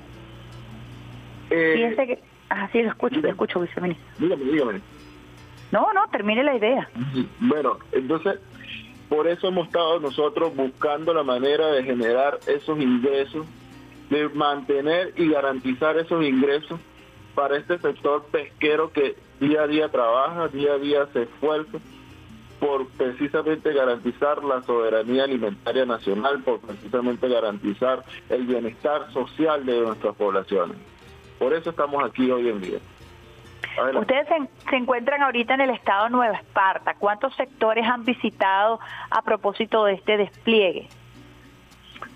Eh, 1.50 1.72
Fíjense 1.74 2.06
que... 2.06 2.22
Ah, 2.50 2.68
sí, 2.70 2.82
lo 2.82 2.90
escucho, 2.90 3.20
lo 3.20 3.28
escucho, 3.30 3.60
viceministro. 3.60 4.06
Dígame, 4.20 4.44
dígame. 4.44 4.80
No, 5.72 5.92
no, 5.92 6.08
termine 6.12 6.44
la 6.44 6.56
idea. 6.56 6.88
Bueno, 7.40 7.78
entonces, 7.90 8.38
por 9.08 9.26
eso 9.26 9.48
hemos 9.48 9.66
estado 9.66 10.00
nosotros 10.00 10.54
buscando 10.54 11.14
la 11.14 11.22
manera 11.22 11.68
de 11.68 11.82
generar 11.82 12.38
esos 12.46 12.78
ingresos, 12.78 13.46
de 14.10 14.28
mantener 14.30 15.14
y 15.16 15.28
garantizar 15.28 15.98
esos 15.98 16.24
ingresos 16.24 16.78
para 17.34 17.56
este 17.56 17.78
sector 17.78 18.24
pesquero 18.30 18.92
que 18.92 19.16
día 19.40 19.62
a 19.62 19.66
día 19.66 19.88
trabaja, 19.88 20.48
día 20.48 20.72
a 20.74 20.78
día 20.78 21.06
se 21.12 21.22
esfuerza 21.22 21.78
por 22.60 22.88
precisamente 22.88 23.72
garantizar 23.72 24.42
la 24.42 24.62
soberanía 24.62 25.24
alimentaria 25.24 25.86
nacional, 25.86 26.42
por 26.42 26.60
precisamente 26.60 27.28
garantizar 27.28 28.04
el 28.28 28.44
bienestar 28.46 29.12
social 29.12 29.64
de 29.64 29.80
nuestras 29.80 30.16
poblaciones. 30.16 30.76
Por 31.38 31.54
eso 31.54 31.70
estamos 31.70 32.02
aquí 32.04 32.28
hoy 32.30 32.48
en 32.48 32.60
día. 32.60 32.78
Ustedes 33.94 34.26
se, 34.68 34.76
encuentran 34.76 35.22
ahorita 35.22 35.54
en 35.54 35.60
el 35.62 35.70
estado 35.70 36.04
de 36.04 36.10
Nueva 36.10 36.36
Esparta. 36.36 36.94
¿Cuántos 36.94 37.34
sectores 37.36 37.86
han 37.86 38.04
visitado 38.04 38.80
a 39.10 39.22
propósito 39.22 39.84
de 39.84 39.94
este 39.94 40.16
despliegue? 40.16 40.88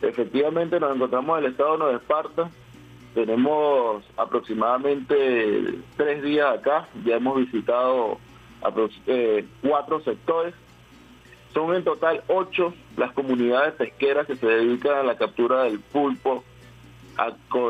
Efectivamente, 0.01 0.81
nos 0.81 0.97
encontramos 0.97 1.39
en 1.39 1.45
el 1.45 1.51
estado 1.53 1.73
de 1.73 1.79
Nueva 1.79 1.99
Esparta. 1.99 2.51
Tenemos 3.15 4.05
aproximadamente 4.17 5.79
tres 5.97 6.23
días 6.23 6.59
acá. 6.59 6.89
Ya 7.05 7.17
hemos 7.17 7.37
visitado 7.37 8.19
eh, 9.07 9.47
cuatro 9.63 10.01
sectores. 10.01 10.55
Son 11.53 11.75
en 11.75 11.85
total 11.85 12.23
ocho 12.29 12.73
las 12.97 13.13
comunidades 13.13 13.75
pesqueras 13.75 14.27
que 14.27 14.37
se 14.37 14.47
dedican 14.47 14.97
a 14.97 15.03
la 15.03 15.17
captura 15.17 15.65
del 15.65 15.81
pulpo 15.81 16.43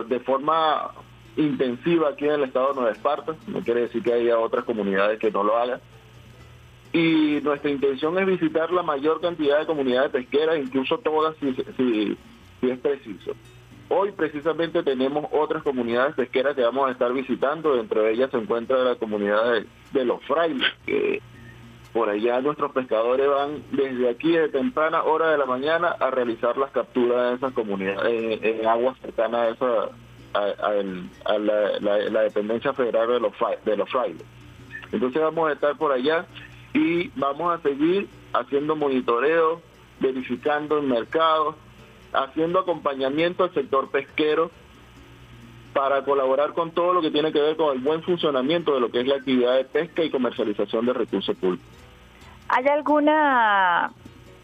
de 0.08 0.20
forma 0.20 0.92
intensiva 1.36 2.10
aquí 2.10 2.26
en 2.26 2.32
el 2.32 2.44
estado 2.44 2.68
de 2.68 2.74
Nueva 2.74 2.90
Esparta, 2.92 3.34
no 3.46 3.60
quiere 3.60 3.82
decir 3.82 4.02
que 4.02 4.12
haya 4.12 4.38
otras 4.38 4.64
comunidades 4.64 5.18
que 5.18 5.30
no 5.30 5.42
lo 5.42 5.56
hagan. 5.56 5.80
Y 6.92 7.40
nuestra 7.42 7.70
intención 7.70 8.18
es 8.18 8.26
visitar 8.26 8.70
la 8.70 8.82
mayor 8.82 9.20
cantidad 9.20 9.60
de 9.60 9.66
comunidades 9.66 10.10
pesqueras, 10.10 10.58
incluso 10.58 10.98
todas 10.98 11.34
si, 11.36 11.54
si, 11.76 12.18
es 12.68 12.78
preciso. 12.80 13.32
Hoy 13.88 14.12
precisamente 14.12 14.82
tenemos 14.82 15.26
otras 15.32 15.62
comunidades 15.62 16.14
pesqueras 16.14 16.54
que 16.54 16.62
vamos 16.62 16.88
a 16.88 16.92
estar 16.92 17.12
visitando, 17.12 17.78
entre 17.80 18.10
ellas 18.10 18.30
se 18.30 18.36
encuentra 18.36 18.76
la 18.84 18.94
comunidad 18.96 19.64
de, 19.92 20.04
los 20.04 20.22
frailes, 20.24 20.70
que 20.84 21.22
por 21.94 22.08
allá 22.08 22.40
nuestros 22.40 22.72
pescadores 22.72 23.28
van 23.28 23.62
desde 23.70 24.08
aquí 24.08 24.32
de 24.32 24.48
temprana 24.48 25.02
hora 25.02 25.30
de 25.30 25.38
la 25.38 25.46
mañana 25.46 25.88
a 25.88 26.10
realizar 26.10 26.56
las 26.56 26.70
capturas 26.70 27.30
de 27.30 27.36
esas 27.36 27.52
comunidades 27.52 28.40
en, 28.42 28.66
aguas 28.66 28.98
cercanas 29.00 29.40
a 29.40 29.48
esa 29.50 29.90
a, 30.34 31.38
la, 31.38 32.22
dependencia 32.22 32.72
federal 32.72 33.08
de 33.08 33.20
los, 33.20 33.32
de 33.64 33.76
los 33.76 33.90
frailes. 33.90 34.24
Entonces 34.92 35.22
vamos 35.22 35.48
a 35.48 35.52
estar 35.52 35.76
por 35.76 35.92
allá 35.92 36.26
y 36.74 37.08
vamos 37.18 37.58
a 37.58 37.62
seguir 37.62 38.08
haciendo 38.32 38.76
monitoreo, 38.76 39.60
verificando 40.00 40.78
el 40.78 40.86
mercado, 40.86 41.56
haciendo 42.12 42.60
acompañamiento 42.60 43.44
al 43.44 43.54
sector 43.54 43.90
pesquero 43.90 44.50
para 45.72 46.04
colaborar 46.04 46.52
con 46.52 46.70
todo 46.72 46.92
lo 46.92 47.00
que 47.00 47.10
tiene 47.10 47.32
que 47.32 47.40
ver 47.40 47.56
con 47.56 47.74
el 47.74 47.82
buen 47.82 48.02
funcionamiento 48.02 48.74
de 48.74 48.80
lo 48.80 48.90
que 48.90 49.00
es 49.00 49.06
la 49.06 49.16
actividad 49.16 49.56
de 49.56 49.64
pesca 49.64 50.04
y 50.04 50.10
comercialización 50.10 50.84
de 50.84 50.92
recursos 50.92 51.34
públicos. 51.36 51.66
¿Hay 52.48 52.66
alguna 52.68 53.90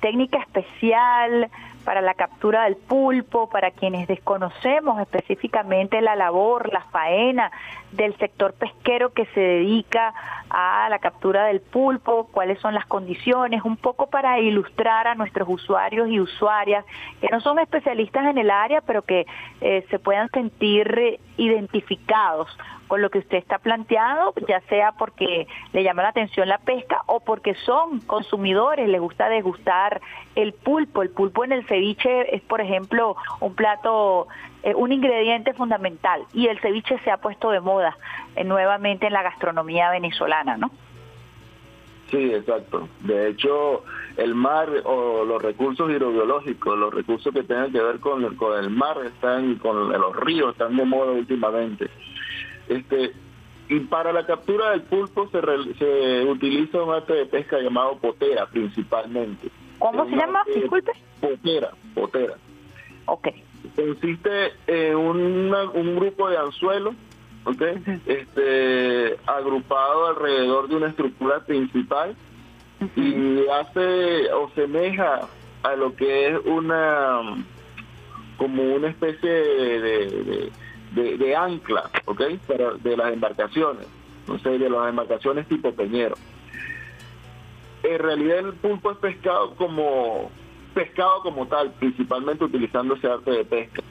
técnica 0.01 0.39
especial 0.39 1.51
para 1.85 2.01
la 2.01 2.15
captura 2.15 2.65
del 2.65 2.77
pulpo, 2.77 3.49
para 3.49 3.71
quienes 3.71 4.09
desconocemos 4.09 5.01
específicamente 5.01 6.01
la 6.01 6.17
labor, 6.17 6.73
la 6.73 6.83
faena 6.91 7.51
del 7.93 8.17
sector 8.19 8.53
pesquero 8.55 9.13
que 9.13 9.27
se 9.27 9.41
dedica 9.41 10.13
a 10.51 10.89
la 10.91 10.99
captura 10.99 11.47
del 11.47 11.61
pulpo, 11.61 12.29
cuáles 12.31 12.59
son 12.61 12.75
las 12.75 12.87
condiciones, 12.87 13.63
un 13.65 13.77
poco 13.77 14.09
para 14.09 14.39
ilustrar 14.41 15.07
a 15.07 15.15
nuestros 15.15 15.49
usuarios 15.49 16.09
y 16.09 16.21
usuarias 16.21 16.85
que 17.21 17.29
no 17.29 17.41
son 17.41 17.59
especialistas 17.59 18.27
en 18.27 18.39
el 18.39 18.51
área, 18.51 18.81
pero 18.81 19.03
que 19.03 19.27
eh, 19.61 19.87
se 19.91 19.99
puedan 19.99 20.29
sentir 20.31 21.21
identificados 21.37 22.49
con 22.89 23.03
lo 23.03 23.11
que 23.11 23.19
usted 23.19 23.37
está 23.37 23.59
planteando, 23.59 24.33
ya 24.49 24.61
sea 24.63 24.93
porque 24.93 25.47
le 25.73 25.85
llama 25.85 26.03
la 26.03 26.09
atención 26.09 26.49
la 26.49 26.59
pesca 26.59 27.03
o 27.07 27.21
porque 27.21 27.55
son 27.55 28.01
consumidores, 28.01 28.89
les 28.89 29.01
gusta 29.01 29.29
degustar 29.29 30.01
el 30.35 30.55
pulpo. 30.55 31.03
El 31.03 31.11
pulpo 31.11 31.45
en 31.45 31.53
el 31.53 31.67
ceviche 31.69 32.35
es, 32.35 32.43
por 32.43 32.61
ejemplo, 32.61 33.17
un 33.41 33.55
plato, 33.55 34.27
eh, 34.63 34.75
un 34.75 34.93
ingrediente 34.93 35.53
fundamental 35.55 36.25
y 36.33 36.49
el 36.49 36.59
ceviche 36.61 36.99
se 37.05 37.11
ha 37.11 37.19
puesto 37.19 37.51
de 37.51 37.61
moda 37.61 37.97
eh, 38.35 38.45
nuevamente 38.45 39.07
en 39.07 39.13
la 39.13 39.23
gastronomía 39.23 39.91
venezolana, 39.91 40.57
¿no? 40.57 40.71
Sí, 42.11 42.33
exacto. 42.33 42.89
De 43.01 43.29
hecho, 43.29 43.85
el 44.17 44.35
mar 44.35 44.69
o 44.85 45.25
los 45.25 45.43
recursos 45.43 45.91
hidrobiológicos, 45.91 46.79
los 46.79 46.93
recursos 46.93 47.35
que 47.35 47.43
tengan 47.43 47.71
que 47.71 47.83
ver 47.83 48.01
con 48.01 48.25
el, 48.25 48.71
mar 48.71 48.97
están 49.05 49.57
con 49.57 49.93
los 49.93 50.17
ríos 50.17 50.53
están 50.53 50.77
de 50.77 50.87
moda 50.87 51.13
últimamente. 51.13 51.91
Este, 52.67 53.13
y 53.69 53.81
para 53.81 54.13
la 54.13 54.25
captura 54.25 54.71
del 54.71 54.83
pulpo 54.83 55.29
se, 55.29 55.41
se 55.79 56.25
utiliza 56.25 56.83
un 56.83 56.95
arte 56.95 57.13
de 57.13 57.27
pesca 57.27 57.59
llamado 57.61 57.99
potera 57.99 58.47
principalmente. 58.47 59.51
¿Cómo 59.79 60.05
se 60.07 60.17
llama? 60.17 60.43
Disculpe. 60.55 60.93
Potera, 61.21 61.71
potera. 61.95 62.35
Ok. 63.07 63.29
Consiste 63.75 64.53
en 64.67 64.97
un 64.97 65.97
grupo 65.97 66.29
de 66.29 66.37
anzuelos, 66.37 66.95
¿ok? 67.45 67.63
Este, 68.07 69.17
agrupado 69.27 70.09
alrededor 70.09 70.69
de 70.69 70.77
una 70.77 70.89
estructura 70.89 71.41
principal 71.45 72.17
y 72.97 73.47
hace 73.49 74.33
o 74.33 74.49
semeja 74.55 75.29
a 75.63 75.75
lo 75.75 75.95
que 75.97 76.29
es 76.29 76.39
una 76.45 77.21
como 78.37 78.63
una 78.75 78.89
especie 78.89 79.31
de 79.31 80.53
de, 80.95 81.37
ancla, 81.37 81.91
¿ok? 82.07 82.23
Pero 82.47 82.77
de 82.79 82.97
las 82.97 83.13
embarcaciones, 83.13 83.87
no 84.27 84.39
sé, 84.39 84.59
de 84.59 84.71
las 84.71 84.89
embarcaciones 84.89 85.47
tipo 85.49 85.73
peñero. 85.73 86.17
En 87.83 87.99
realidad 87.99 88.39
el 88.39 88.55
pulpo 88.55 88.91
es 88.91 88.99
pescado 88.99 89.55
como 89.55 90.31
pescado 90.75 91.23
como 91.23 91.47
tal, 91.47 91.73
principalmente 91.73 92.45
utilizando 92.45 92.95
ese 92.95 93.09
arte 93.09 93.31
de 93.31 93.45
pesca. 93.45 93.83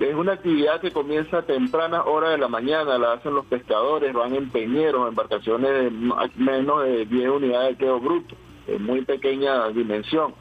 Es 0.00 0.14
una 0.14 0.32
actividad 0.32 0.80
que 0.80 0.90
comienza 0.90 1.38
a 1.38 1.42
tempranas 1.42 2.02
horas 2.04 2.32
de 2.32 2.38
la 2.38 2.48
mañana, 2.48 2.98
la 2.98 3.14
hacen 3.14 3.34
los 3.34 3.46
pescadores, 3.46 4.12
van 4.12 4.34
en 4.34 4.50
peñeros, 4.50 5.08
embarcaciones 5.08 5.70
de 5.70 5.90
menos 6.36 6.84
de 6.84 7.06
10 7.06 7.28
unidades 7.30 7.70
de 7.70 7.84
quedo 7.84 8.00
bruto, 8.00 8.34
de 8.66 8.78
muy 8.78 9.02
pequeña 9.04 9.68
dimensión. 9.68 10.34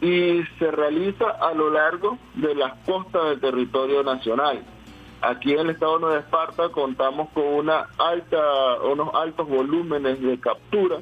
Y 0.00 0.42
se 0.58 0.70
realiza 0.70 1.30
a 1.30 1.52
lo 1.52 1.70
largo 1.70 2.16
de 2.34 2.54
las 2.54 2.78
costas 2.86 3.24
del 3.24 3.40
territorio 3.40 4.02
nacional. 4.02 4.62
Aquí 5.20 5.52
en 5.52 5.60
el 5.60 5.70
estado 5.70 5.94
de 5.94 6.00
Nueva 6.00 6.18
Esparta 6.20 6.68
contamos 6.70 7.28
con 7.30 7.44
una 7.44 7.88
alta, 7.98 8.80
unos 8.90 9.14
altos 9.14 9.48
volúmenes 9.48 10.20
de 10.20 10.40
captura, 10.40 10.96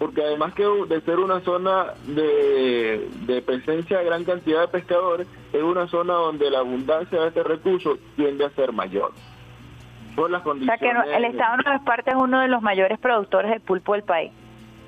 porque 0.00 0.22
además 0.22 0.54
que 0.54 0.64
de 0.64 1.02
ser 1.02 1.18
una 1.18 1.40
zona 1.40 1.92
de, 2.06 3.42
presencia 3.44 3.98
de 3.98 4.04
gran 4.06 4.24
cantidad 4.24 4.62
de 4.62 4.68
pescadores, 4.68 5.26
es 5.52 5.62
una 5.62 5.86
zona 5.88 6.14
donde 6.14 6.50
la 6.50 6.60
abundancia 6.60 7.20
de 7.20 7.28
este 7.28 7.42
recurso 7.42 7.98
tiende 8.16 8.46
a 8.46 8.50
ser 8.50 8.72
mayor. 8.72 9.12
Por 10.16 10.30
las 10.30 10.40
condiciones, 10.40 10.80
o 10.80 10.84
sea 10.86 11.04
que 11.04 11.16
el 11.16 11.24
estado 11.26 11.58
de 11.58 11.62
Nueva 11.64 11.76
Esparta 11.76 12.12
es 12.12 12.16
uno 12.16 12.40
de 12.40 12.48
los 12.48 12.62
mayores 12.62 12.98
productores 12.98 13.50
de 13.50 13.60
pulpo 13.60 13.92
del 13.92 14.02
país. 14.02 14.32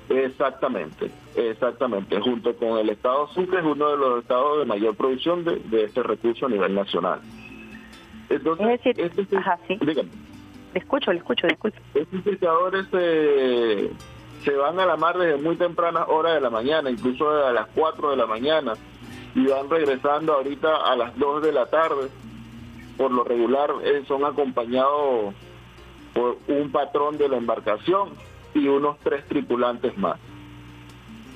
Exactamente, 0.09 1.11
exactamente. 1.35 2.19
Junto 2.19 2.55
con 2.55 2.79
el 2.79 2.89
estado 2.89 3.27
Sucre 3.27 3.59
es 3.59 3.65
uno 3.65 3.91
de 3.91 3.97
los 3.97 4.23
estados 4.23 4.61
de 4.61 4.65
mayor 4.65 4.95
producción 4.95 5.45
de, 5.45 5.57
de 5.57 5.83
este 5.83 6.01
recurso 6.01 6.47
a 6.47 6.49
nivel 6.49 6.73
nacional. 6.73 7.19
Entonces, 8.29 8.67
es 8.67 8.83
decir, 8.83 9.11
este 9.19 9.37
ajá, 9.37 9.59
sí. 9.67 9.77
Le 9.79 10.79
escucho, 10.79 11.13
le 11.13 11.19
escucho, 11.19 11.45
disculpe. 11.45 11.77
Estos 11.93 12.21
pescadores 12.21 12.87
se, 12.87 13.91
se 14.43 14.55
van 14.55 14.79
a 14.79 14.85
la 14.85 14.97
mar 14.97 15.17
desde 15.17 15.37
muy 15.37 15.55
tempranas 15.55 16.05
horas 16.07 16.35
de 16.35 16.41
la 16.41 16.49
mañana, 16.49 16.89
incluso 16.89 17.29
a 17.29 17.51
las 17.51 17.67
4 17.75 18.11
de 18.11 18.17
la 18.17 18.25
mañana, 18.25 18.73
y 19.35 19.45
van 19.47 19.69
regresando 19.69 20.33
ahorita 20.33 20.75
a 20.75 20.95
las 20.95 21.17
2 21.17 21.43
de 21.43 21.51
la 21.51 21.65
tarde. 21.67 22.09
Por 22.97 23.11
lo 23.11 23.23
regular 23.23 23.71
eh, 23.83 24.03
son 24.07 24.23
acompañados 24.23 25.33
por 26.13 26.37
un 26.47 26.71
patrón 26.71 27.17
de 27.17 27.27
la 27.27 27.37
embarcación 27.37 28.09
y 28.53 28.67
unos 28.67 28.99
tres 28.99 29.25
tripulantes 29.27 29.97
más. 29.97 30.19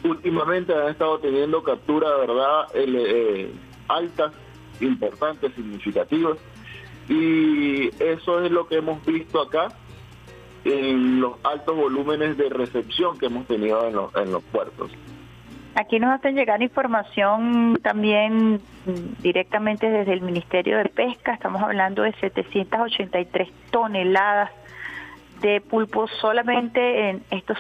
Últimamente 0.04 0.76
han 0.76 0.90
estado 0.90 1.18
teniendo 1.20 1.64
captura, 1.64 2.16
verdad, 2.18 2.68
eh, 2.76 3.52
altas, 3.88 4.34
importantes, 4.80 5.52
significativas 5.56 6.38
y 7.10 7.88
eso 8.04 8.42
es 8.42 8.52
lo 8.52 8.68
que 8.68 8.76
hemos 8.76 9.04
visto 9.06 9.42
acá 9.42 9.70
en 10.68 11.22
los 11.22 11.34
altos 11.44 11.76
volúmenes 11.76 12.38
de 12.38 12.50
recepción 12.50 13.18
que 13.18 13.28
hemos 13.28 13.48
tenido 13.48 13.88
en 13.88 13.96
los, 13.96 14.16
en 14.16 14.32
los 14.32 14.44
puertos. 14.44 14.92
Aquí 15.76 16.00
nos 16.00 16.12
hacen 16.12 16.36
llegar 16.36 16.62
información 16.62 17.78
también 17.84 18.60
directamente 19.22 19.90
desde 19.90 20.14
el 20.14 20.22
Ministerio 20.22 20.78
de 20.80 20.86
Pesca. 20.86 21.34
Estamos 21.34 21.62
hablando 21.62 22.02
de 22.02 22.14
783 22.14 23.50
toneladas 23.70 24.50
de 25.42 25.62
pulpo 25.62 26.08
solamente 26.20 27.10
en 27.10 27.24
estos 27.30 27.60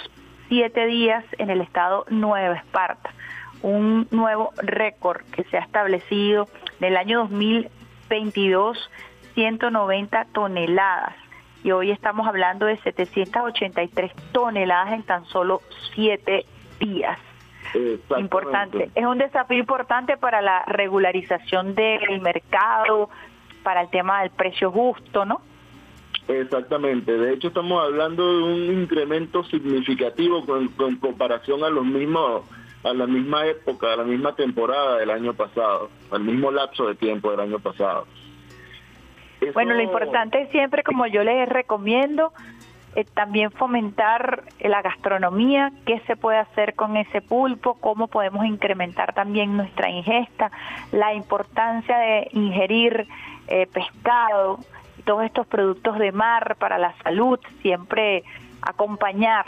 siete 0.49 0.87
días 0.87 1.23
en 1.37 1.51
el 1.51 1.61
estado 1.61 2.05
Nueva 2.09 2.55
Esparta. 2.55 3.11
Un 3.61 4.07
nuevo 4.09 4.51
récord 4.57 5.21
que 5.31 5.43
se 5.45 5.57
ha 5.57 5.61
establecido 5.61 6.47
en 6.79 6.87
el 6.87 6.97
año 6.97 7.19
2022 7.19 8.89
190 9.35 10.25
toneladas 10.33 11.26
y 11.63 11.71
hoy 11.71 11.91
estamos 11.91 12.27
hablando 12.27 12.65
de 12.65 12.77
783 12.77 14.11
toneladas 14.31 14.93
en 14.93 15.03
tan 15.03 15.25
solo 15.25 15.61
siete 15.93 16.45
días. 16.79 17.19
Importante. 18.17 18.89
Es 18.95 19.05
un 19.05 19.17
desafío 19.17 19.57
importante 19.57 20.17
para 20.17 20.41
la 20.41 20.63
regularización 20.65 21.75
del 21.75 22.21
mercado, 22.21 23.09
para 23.63 23.81
el 23.81 23.89
tema 23.89 24.21
del 24.21 24.31
precio 24.31 24.71
justo, 24.71 25.25
¿no? 25.25 25.41
Exactamente, 26.27 27.17
de 27.17 27.33
hecho 27.33 27.47
estamos 27.47 27.81
hablando 27.81 28.37
de 28.37 28.43
un 28.43 28.81
incremento 28.81 29.45
significativo 29.45 30.45
con, 30.45 30.67
comparación 30.97 31.63
a 31.63 31.69
los 31.69 31.85
mismos 31.85 32.43
a 32.83 32.93
la 32.93 33.07
misma 33.07 33.45
época, 33.45 33.93
a 33.93 33.95
la 33.95 34.03
misma 34.03 34.35
temporada 34.35 34.97
del 34.97 35.09
año 35.09 35.33
pasado, 35.33 35.89
al 36.11 36.21
mismo 36.23 36.51
lapso 36.51 36.87
de 36.87 36.95
tiempo 36.95 37.31
del 37.31 37.39
año 37.39 37.59
pasado. 37.59 38.05
Bueno, 39.53 39.73
lo 39.73 39.81
importante 39.81 40.41
es 40.41 40.49
siempre, 40.49 40.83
como 40.83 41.05
yo 41.07 41.23
les 41.23 41.47
recomiendo, 41.47 42.33
eh, 42.95 43.05
también 43.13 43.51
fomentar 43.51 44.43
la 44.59 44.81
gastronomía, 44.81 45.71
qué 45.85 45.99
se 46.07 46.15
puede 46.15 46.39
hacer 46.39 46.73
con 46.73 46.97
ese 46.97 47.21
pulpo, 47.21 47.75
cómo 47.75 48.07
podemos 48.07 48.45
incrementar 48.45 49.13
también 49.13 49.55
nuestra 49.55 49.89
ingesta, 49.89 50.51
la 50.91 51.13
importancia 51.13 51.97
de 51.97 52.29
ingerir 52.31 53.07
eh, 53.47 53.67
pescado, 53.67 54.59
todos 55.05 55.23
estos 55.23 55.45
productos 55.45 55.99
de 55.99 56.11
mar 56.11 56.55
para 56.57 56.77
la 56.77 56.93
salud, 57.03 57.39
siempre 57.61 58.23
acompañar 58.61 59.45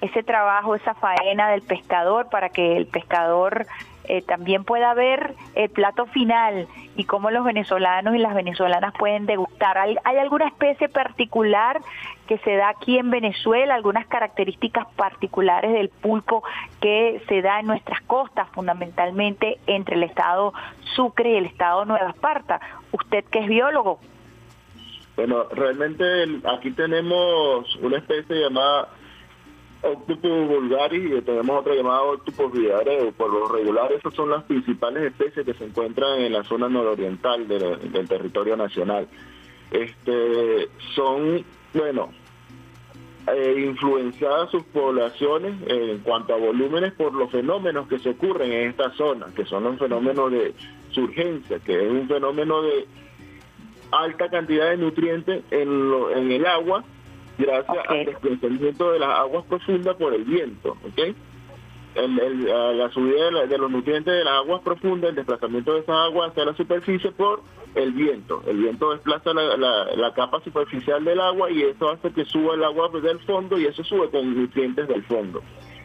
ese 0.00 0.22
trabajo, 0.22 0.74
esa 0.74 0.94
faena 0.94 1.50
del 1.50 1.62
pescador 1.62 2.28
para 2.30 2.48
que 2.50 2.76
el 2.76 2.86
pescador 2.86 3.66
eh, 4.08 4.22
también 4.22 4.64
pueda 4.64 4.94
ver 4.94 5.34
el 5.54 5.70
plato 5.70 6.06
final 6.06 6.66
y 6.96 7.04
cómo 7.04 7.30
los 7.30 7.44
venezolanos 7.44 8.14
y 8.14 8.18
las 8.18 8.34
venezolanas 8.34 8.92
pueden 8.98 9.26
degustar. 9.26 9.78
¿Hay, 9.78 9.96
¿Hay, 10.04 10.16
alguna 10.16 10.48
especie 10.48 10.88
particular 10.88 11.80
que 12.26 12.38
se 12.38 12.56
da 12.56 12.70
aquí 12.70 12.98
en 12.98 13.10
Venezuela, 13.10 13.74
algunas 13.74 14.06
características 14.06 14.86
particulares 14.96 15.72
del 15.72 15.90
pulpo 15.90 16.42
que 16.80 17.22
se 17.28 17.42
da 17.42 17.60
en 17.60 17.66
nuestras 17.66 18.00
costas, 18.02 18.48
fundamentalmente 18.50 19.58
entre 19.66 19.96
el 19.96 20.02
estado 20.02 20.52
Sucre 20.96 21.32
y 21.32 21.36
el 21.36 21.46
estado 21.46 21.84
Nueva 21.84 22.10
Esparta? 22.10 22.60
Usted 22.92 23.24
que 23.26 23.40
es 23.40 23.48
biólogo, 23.48 24.00
bueno, 25.18 25.48
realmente 25.50 26.04
aquí 26.44 26.70
tenemos 26.70 27.74
una 27.82 27.98
especie 27.98 28.36
llamada 28.36 28.88
Octopus 29.82 30.48
vulgaris 30.48 31.18
y 31.18 31.22
tenemos 31.22 31.60
otra 31.60 31.74
llamada 31.74 32.02
Octopus 32.02 32.52
vidares. 32.52 33.14
Por 33.14 33.32
lo 33.32 33.48
regular, 33.48 33.92
esas 33.92 34.12
son 34.14 34.30
las 34.30 34.44
principales 34.44 35.04
especies 35.04 35.46
que 35.46 35.54
se 35.54 35.64
encuentran 35.64 36.20
en 36.20 36.32
la 36.32 36.44
zona 36.44 36.68
nororiental 36.68 37.46
del 37.46 38.08
territorio 38.08 38.56
nacional. 38.56 39.06
Este, 39.70 40.68
son, 40.94 41.44
bueno, 41.74 42.10
eh, 43.34 43.64
influenciadas 43.66 44.50
sus 44.50 44.64
poblaciones 44.64 45.54
en 45.66 45.98
cuanto 45.98 46.34
a 46.34 46.38
volúmenes 46.38 46.92
por 46.94 47.14
los 47.14 47.30
fenómenos 47.30 47.86
que 47.86 47.98
se 47.98 48.10
ocurren 48.10 48.50
en 48.52 48.70
esta 48.70 48.90
zona, 48.92 49.26
que 49.36 49.44
son 49.44 49.64
los 49.64 49.78
fenómenos 49.78 50.32
de 50.32 50.54
surgencia, 50.90 51.58
que 51.60 51.84
es 51.84 51.90
un 51.90 52.08
fenómeno 52.08 52.62
de 52.62 52.86
alta 53.90 54.28
cantidad 54.28 54.70
de 54.70 54.78
nutrientes 54.78 55.44
en, 55.50 55.92
en 56.16 56.32
el 56.32 56.46
agua 56.46 56.84
gracias 57.38 57.78
al 57.88 58.04
desplazamiento 58.04 58.92
de 58.92 58.98
las 58.98 59.20
aguas 59.20 59.44
profundas 59.46 59.96
por 59.96 60.12
el 60.14 60.24
viento, 60.24 60.76
¿ok? 60.84 61.14
El, 61.94 62.44
la 62.44 62.90
subida 62.90 63.46
de, 63.46 63.58
los 63.58 63.70
nutrientes 63.70 64.12
de 64.12 64.22
las 64.22 64.34
aguas 64.34 64.62
profundas, 64.62 65.10
el 65.10 65.16
desplazamiento 65.16 65.72
de 65.72 65.80
esas 65.80 65.96
aguas 65.96 66.30
hacia 66.30 66.44
la 66.44 66.54
superficie 66.54 67.10
por 67.12 67.42
el 67.74 67.92
viento. 67.92 68.42
El 68.46 68.58
viento 68.58 68.90
desplaza 68.92 69.32
la, 69.32 69.56
la, 69.56 70.14
capa 70.14 70.40
superficial 70.40 71.04
del 71.04 71.20
agua 71.20 71.50
y 71.50 71.62
eso 71.62 71.90
hace 71.90 72.12
que 72.12 72.24
suba 72.24 72.54
el 72.54 72.62
agua 72.62 72.88
del 73.00 73.18
fondo 73.20 73.58
y 73.58 73.66
eso 73.66 73.82
sube 73.82 74.10
con 74.10 74.34
nutrientes 74.34 74.86
del 74.86 75.02
fondo. 75.04 75.42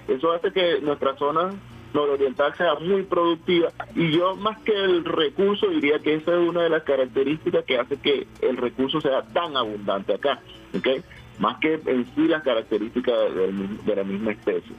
Eso 0.07 0.31
hace 0.33 0.51
que 0.51 0.81
nuestra 0.81 1.15
zona 1.15 1.51
nororiental 1.93 2.53
sea 2.55 2.75
muy 2.75 3.03
productiva 3.03 3.69
y 3.95 4.11
yo 4.11 4.35
más 4.35 4.59
que 4.61 4.73
el 4.73 5.05
recurso 5.05 5.67
diría 5.69 5.99
que 5.99 6.15
esa 6.15 6.31
es 6.31 6.49
una 6.49 6.63
de 6.63 6.69
las 6.69 6.83
características 6.83 7.63
que 7.65 7.77
hace 7.77 7.97
que 7.97 8.27
el 8.41 8.57
recurso 8.57 8.99
sea 8.99 9.21
tan 9.21 9.55
abundante 9.55 10.13
acá, 10.13 10.41
¿ok? 10.75 10.87
Más 11.43 11.57
que 11.57 11.73
en 11.73 12.05
sí 12.15 12.25
las 12.29 12.41
características 12.41 13.15
de 13.35 13.95
la 13.97 14.03
misma 14.05 14.31
especie. 14.31 14.73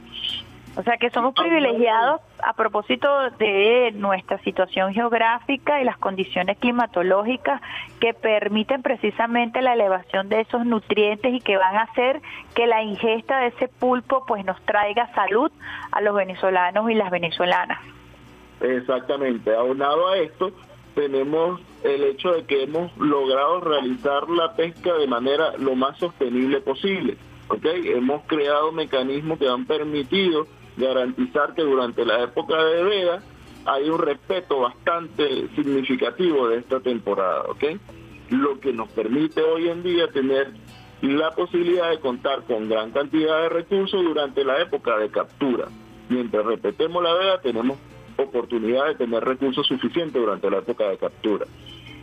O 0.75 0.81
sea 0.81 0.97
que 0.97 1.11
somos 1.11 1.35
privilegiados 1.35 2.21
a 2.43 2.53
propósito 2.53 3.29
de 3.37 3.93
nuestra 3.93 4.39
situación 4.39 4.91
geográfica 4.91 5.79
y 5.79 5.85
las 5.85 5.99
condiciones 5.99 6.57
climatológicas 6.57 7.61
que 7.99 8.15
permiten 8.15 8.81
precisamente 8.81 9.61
la 9.61 9.73
elevación 9.73 10.27
de 10.27 10.41
esos 10.41 10.65
nutrientes 10.65 11.35
y 11.35 11.39
que 11.39 11.55
van 11.55 11.75
a 11.75 11.83
hacer 11.83 12.19
que 12.55 12.65
la 12.65 12.81
ingesta 12.81 13.41
de 13.41 13.47
ese 13.49 13.67
pulpo 13.67 14.25
pues 14.25 14.43
nos 14.43 14.59
traiga 14.63 15.13
salud 15.13 15.51
a 15.91 16.01
los 16.01 16.15
venezolanos 16.15 16.89
y 16.89 16.95
las 16.95 17.11
venezolanas. 17.11 17.79
Exactamente, 18.59 19.55
aunado 19.55 20.07
a 20.07 20.17
esto 20.17 20.51
tenemos 20.95 21.61
el 21.83 22.03
hecho 22.03 22.31
de 22.31 22.45
que 22.45 22.63
hemos 22.63 22.95
logrado 22.97 23.59
realizar 23.59 24.27
la 24.29 24.55
pesca 24.55 24.93
de 24.95 25.07
manera 25.07 25.55
lo 25.57 25.75
más 25.75 25.99
sostenible 25.99 26.61
posible. 26.61 27.17
¿okay? 27.49 27.89
Hemos 27.89 28.23
creado 28.25 28.71
mecanismos 28.71 29.37
que 29.37 29.47
han 29.47 29.65
permitido 29.65 30.47
garantizar 30.77 31.53
que 31.53 31.61
durante 31.61 32.05
la 32.05 32.23
época 32.23 32.63
de 32.63 32.83
veda 32.83 33.23
hay 33.65 33.89
un 33.89 33.99
respeto 33.99 34.61
bastante 34.61 35.47
significativo 35.55 36.47
de 36.47 36.57
esta 36.57 36.79
temporada, 36.79 37.43
¿ok? 37.49 37.63
Lo 38.29 38.59
que 38.59 38.73
nos 38.73 38.89
permite 38.89 39.41
hoy 39.41 39.69
en 39.69 39.83
día 39.83 40.07
tener 40.09 40.53
la 41.01 41.31
posibilidad 41.31 41.89
de 41.89 41.99
contar 41.99 42.43
con 42.43 42.69
gran 42.69 42.91
cantidad 42.91 43.41
de 43.41 43.49
recursos 43.49 44.03
durante 44.03 44.43
la 44.43 44.61
época 44.61 44.97
de 44.97 45.09
captura. 45.09 45.67
Mientras 46.09 46.45
repetemos 46.45 47.01
la 47.03 47.13
veda, 47.13 47.41
tenemos 47.41 47.77
oportunidad 48.17 48.87
de 48.87 48.95
tener 48.95 49.23
recursos 49.23 49.65
suficientes 49.67 50.21
durante 50.21 50.49
la 50.49 50.59
época 50.59 50.89
de 50.89 50.97
captura. 50.97 51.45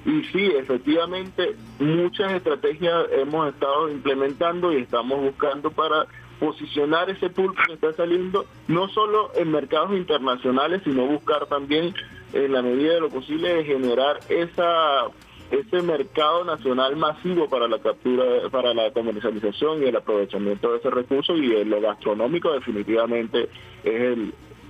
Y 0.05 0.22
sí, 0.33 0.53
efectivamente, 0.57 1.55
muchas 1.79 2.33
estrategias 2.33 3.07
hemos 3.12 3.53
estado 3.55 3.88
implementando 3.88 4.72
y 4.72 4.83
estamos 4.83 5.20
buscando 5.20 5.70
para 5.70 6.07
posicionar 6.40 7.09
ese 7.09 7.31
pulpo 7.31 7.61
que 7.66 7.75
está 7.75 7.92
saliendo 7.92 8.46
no 8.66 8.88
solo 8.88 9.31
en 9.37 9.53
mercados 9.53 9.92
internacionales, 9.92 10.83
sino 10.83 11.07
buscar 11.07 11.46
también 11.46 11.94
en 12.33 12.53
la 12.53 12.62
medida 12.62 12.94
de 12.94 13.01
lo 13.01 13.11
posible 13.11 13.55
de 13.55 13.64
generar 13.64 14.18
esa 14.29 15.07
ese 15.53 15.83
mercado 15.83 16.44
nacional 16.44 16.96
masivo 16.96 17.46
para 17.46 17.68
la 17.68 17.79
captura, 17.79 18.25
para 18.51 18.72
la 18.72 18.90
comercialización 18.90 19.83
y 19.83 19.87
el 19.87 19.96
aprovechamiento 19.96 20.72
de 20.72 20.79
ese 20.79 20.88
recurso 20.88 21.37
y 21.37 21.62
lo 21.64 21.79
gastronómico 21.79 22.51
definitivamente 22.53 23.51
es 23.85 24.18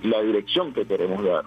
la 0.03 0.21
dirección 0.21 0.73
que 0.73 0.85
queremos 0.85 1.23
dar. 1.23 1.43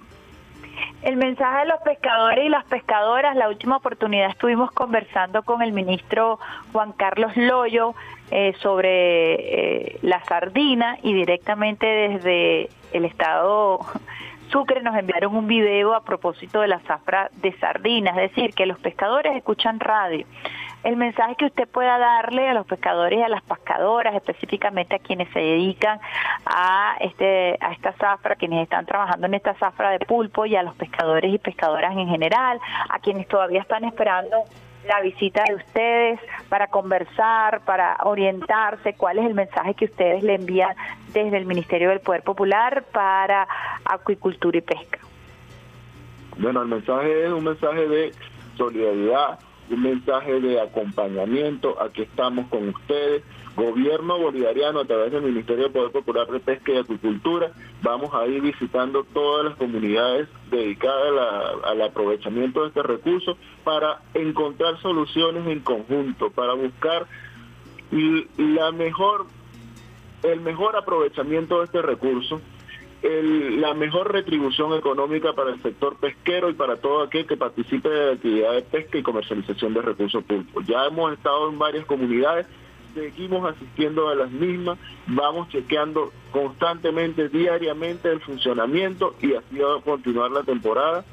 El 1.02 1.16
mensaje 1.16 1.60
de 1.60 1.66
los 1.66 1.80
pescadores 1.82 2.44
y 2.44 2.48
las 2.48 2.64
pescadoras, 2.64 3.36
la 3.36 3.48
última 3.48 3.76
oportunidad 3.76 4.30
estuvimos 4.30 4.72
conversando 4.72 5.42
con 5.42 5.62
el 5.62 5.72
ministro 5.72 6.38
Juan 6.72 6.92
Carlos 6.92 7.34
Loyo 7.36 7.94
eh, 8.30 8.54
sobre 8.60 9.34
eh, 9.34 9.98
la 10.02 10.22
sardina 10.24 10.98
y 11.02 11.14
directamente 11.14 11.86
desde 11.86 12.68
el 12.92 13.04
estado 13.04 13.80
Sucre 14.50 14.82
nos 14.82 14.96
enviaron 14.96 15.34
un 15.34 15.46
video 15.46 15.94
a 15.94 16.04
propósito 16.04 16.60
de 16.60 16.68
la 16.68 16.78
zafra 16.80 17.30
de 17.34 17.52
sardina, 17.58 18.10
es 18.10 18.34
decir, 18.34 18.54
que 18.54 18.66
los 18.66 18.78
pescadores 18.78 19.34
escuchan 19.36 19.80
radio 19.80 20.26
el 20.86 20.96
mensaje 20.96 21.34
que 21.34 21.46
usted 21.46 21.66
pueda 21.66 21.98
darle 21.98 22.48
a 22.48 22.54
los 22.54 22.64
pescadores 22.64 23.18
y 23.18 23.22
a 23.22 23.28
las 23.28 23.42
pescadoras, 23.42 24.14
específicamente 24.14 24.94
a 24.94 24.98
quienes 25.00 25.28
se 25.32 25.40
dedican 25.40 25.98
a 26.44 26.96
este 27.00 27.58
a 27.60 27.72
esta 27.72 27.92
zafra, 27.94 28.36
quienes 28.36 28.62
están 28.62 28.86
trabajando 28.86 29.26
en 29.26 29.34
esta 29.34 29.54
zafra 29.54 29.90
de 29.90 29.98
pulpo 29.98 30.46
y 30.46 30.54
a 30.54 30.62
los 30.62 30.76
pescadores 30.76 31.34
y 31.34 31.38
pescadoras 31.38 31.92
en 31.96 32.06
general, 32.06 32.60
a 32.88 33.00
quienes 33.00 33.26
todavía 33.26 33.62
están 33.62 33.82
esperando 33.82 34.44
la 34.86 35.00
visita 35.00 35.42
de 35.48 35.56
ustedes 35.56 36.20
para 36.48 36.68
conversar, 36.68 37.62
para 37.64 37.96
orientarse, 38.04 38.94
cuál 38.94 39.18
es 39.18 39.26
el 39.26 39.34
mensaje 39.34 39.74
que 39.74 39.86
ustedes 39.86 40.22
le 40.22 40.36
envían 40.36 40.76
desde 41.12 41.36
el 41.36 41.46
Ministerio 41.46 41.88
del 41.88 41.98
Poder 41.98 42.22
Popular 42.22 42.84
para 42.92 43.48
acuicultura 43.84 44.58
y 44.58 44.60
pesca. 44.60 45.00
Bueno, 46.38 46.62
el 46.62 46.68
mensaje 46.68 47.24
es 47.24 47.32
un 47.32 47.42
mensaje 47.42 47.88
de 47.88 48.12
solidaridad, 48.56 49.40
un 49.70 49.82
mensaje 49.82 50.40
de 50.40 50.60
acompañamiento, 50.60 51.80
aquí 51.80 52.02
estamos 52.02 52.48
con 52.48 52.68
ustedes, 52.68 53.22
gobierno 53.56 54.18
bolivariano 54.18 54.80
a 54.80 54.84
través 54.84 55.12
del 55.12 55.22
Ministerio 55.22 55.64
de 55.64 55.70
Poder 55.70 55.90
Popular 55.90 56.26
de 56.28 56.40
Pesca 56.40 56.72
y 56.72 56.78
Acuicultura, 56.78 57.52
vamos 57.82 58.14
a 58.14 58.26
ir 58.26 58.42
visitando 58.42 59.04
todas 59.04 59.46
las 59.46 59.56
comunidades 59.56 60.28
dedicadas 60.50 61.12
al 61.64 61.82
aprovechamiento 61.82 62.62
de 62.62 62.68
este 62.68 62.82
recurso 62.82 63.36
para 63.64 64.02
encontrar 64.14 64.80
soluciones 64.80 65.46
en 65.46 65.60
conjunto, 65.60 66.30
para 66.30 66.54
buscar 66.54 67.06
la 67.90 68.72
mejor 68.72 69.26
el 70.22 70.40
mejor 70.40 70.76
aprovechamiento 70.76 71.58
de 71.58 71.66
este 71.66 71.82
recurso 71.82 72.40
la 73.02 73.74
mejor 73.74 74.12
retribución 74.12 74.74
económica 74.74 75.32
para 75.32 75.50
el 75.50 75.62
sector 75.62 75.96
pesquero 75.96 76.50
y 76.50 76.54
para 76.54 76.76
todo 76.76 77.02
aquel 77.02 77.26
que 77.26 77.36
participe 77.36 77.88
de 77.88 78.06
la 78.06 78.12
actividad 78.12 78.52
de 78.52 78.62
pesca 78.62 78.98
y 78.98 79.02
comercialización 79.02 79.74
de 79.74 79.82
recursos 79.82 80.24
públicos. 80.24 80.64
Ya 80.66 80.86
hemos 80.86 81.12
estado 81.12 81.48
en 81.48 81.58
varias 81.58 81.84
comunidades, 81.86 82.46
seguimos 82.94 83.48
asistiendo 83.54 84.08
a 84.08 84.14
las 84.14 84.30
mismas, 84.30 84.78
vamos 85.06 85.48
chequeando 85.50 86.12
constantemente, 86.32 87.28
diariamente 87.28 88.10
el 88.10 88.20
funcionamiento 88.20 89.14
y 89.20 89.34
así 89.34 89.58
va 89.58 89.76
a 89.76 89.82
continuar 89.82 90.30
la 90.30 90.42
temporada 90.42 91.04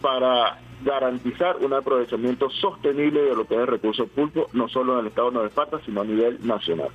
para 0.00 0.58
garantizar 0.84 1.56
un 1.58 1.72
aprovechamiento 1.72 2.50
sostenible 2.50 3.22
de 3.22 3.36
lo 3.36 3.46
que 3.46 3.54
es 3.54 3.60
el 3.60 3.66
recurso 3.68 4.08
no 4.52 4.68
solo 4.68 4.94
en 4.94 5.00
el 5.00 5.06
estado 5.06 5.28
de 5.28 5.34
Nueva 5.34 5.48
Esparta, 5.48 5.80
sino 5.84 6.00
a 6.00 6.04
nivel 6.04 6.44
nacional. 6.44 6.88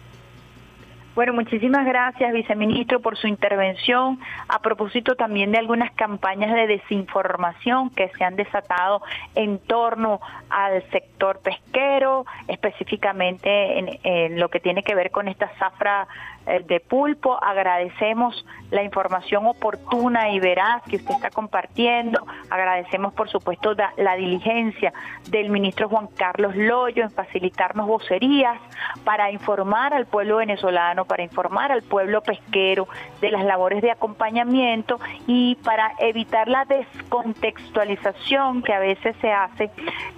Bueno, 1.17 1.33
muchísimas 1.33 1.83
gracias, 1.83 2.31
viceministro, 2.31 2.99
por 2.99 3.17
su 3.17 3.25
intervención. 3.25 4.19
A 4.49 4.61
propósito 4.61 5.15
también 5.15 5.51
de 5.51 5.57
algunas 5.57 5.91
campañas 5.93 6.53
de 6.53 6.67
desinformación 6.67 7.89
que 7.89 8.09
se 8.09 8.23
han 8.23 8.35
desatado 8.35 9.01
en 9.33 9.57
torno 9.57 10.21
al 10.51 10.87
sector 10.91 11.39
pesquero, 11.39 12.27
específicamente 12.47 13.79
en, 14.03 14.39
lo 14.39 14.49
que 14.49 14.59
tiene 14.59 14.83
que 14.83 14.93
ver 14.93 15.09
con 15.09 15.27
esta 15.27 15.49
zafra 15.57 16.07
de 16.47 16.79
pulpo. 16.79 17.37
Agradecemos 17.43 18.45
la 18.71 18.83
información 18.83 19.45
oportuna 19.45 20.29
y 20.31 20.39
veraz 20.39 20.83
que 20.83 20.97
usted 20.97 21.13
está 21.15 21.29
compartiendo. 21.29 22.25
Agradecemos, 22.49 23.13
por 23.13 23.29
supuesto, 23.29 23.73
la, 23.97 24.15
diligencia 24.17 24.93
del 25.29 25.49
ministro 25.49 25.87
Juan 25.89 26.07
Carlos 26.07 26.55
Loyo 26.55 27.03
en 27.03 27.11
facilitarnos 27.11 27.85
vocerías 27.87 28.59
para 29.03 29.31
informar 29.31 29.93
al 29.93 30.05
pueblo 30.05 30.37
venezolano, 30.37 31.05
para 31.05 31.23
informar 31.23 31.71
al 31.71 31.83
pueblo 31.83 32.21
pesquero 32.21 32.87
de 33.21 33.31
las 33.31 33.45
labores 33.45 33.81
de 33.81 33.91
acompañamiento 33.91 34.99
y 35.27 35.55
para 35.63 35.91
evitar 35.99 36.47
la 36.47 36.65
descontextualización 36.65 38.63
que 38.63 38.73
a 38.73 38.79
veces 38.79 39.15
se 39.21 39.31
hace 39.31 39.69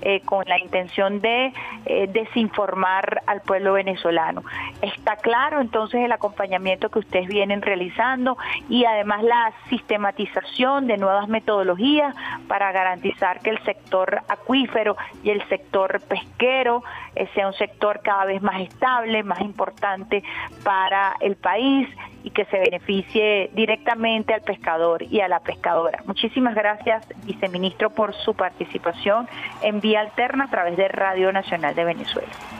eh, 0.01 0.21
con 0.21 0.45
la 0.47 0.59
intención 0.59 1.19
de 1.19 1.53
eh, 1.85 2.07
desinformar 2.07 3.21
al 3.25 3.41
pueblo 3.41 3.73
venezolano. 3.73 4.43
Está 4.81 5.17
claro 5.17 5.59
entonces 5.59 6.01
el 6.01 6.11
acompañamiento 6.19 6.89
que 6.89 6.99
ustedes 6.99 7.27
vienen 7.27 7.61
realizando 7.61 8.37
y 8.69 8.85
además 8.85 9.23
la 9.23 9.53
sistematización 9.69 10.87
de 10.87 10.97
nuevas 10.97 11.27
metodologías 11.29 12.13
para 12.47 12.71
garantizar 12.71 13.39
que 13.39 13.49
el 13.49 13.63
sector 13.63 14.21
acuífero 14.27 14.97
y 15.23 15.29
el 15.31 15.47
sector 15.47 16.01
pesquero 16.01 16.83
eh, 17.15 17.27
sea 17.33 17.47
un 17.47 17.53
sector 17.53 18.01
cada 18.03 18.25
vez 18.25 18.41
más 18.41 18.61
estable, 18.61 19.23
más 19.23 19.41
importante 19.41 20.23
para 20.63 21.15
el 21.21 21.35
país 21.35 21.87
y 22.23 22.31
que 22.31 22.45
se 22.45 22.59
beneficie 22.59 23.49
directamente 23.53 24.33
al 24.33 24.41
pescador 24.41 25.03
y 25.03 25.21
a 25.21 25.27
la 25.29 25.39
pescadora. 25.39 26.03
Muchísimas 26.05 26.53
gracias, 26.53 27.07
viceministro, 27.23 27.91
por 27.91 28.13
su 28.13 28.33
participación 28.33 29.27
en 29.61 29.79
Vía 29.79 30.01
Alterna 30.01 30.45
a 30.45 30.49
través 30.49 30.75
de 30.75 30.89
Radio 30.89 31.31
Nacional 31.31 31.75
de 31.75 31.85
Venezuela. 31.85 32.58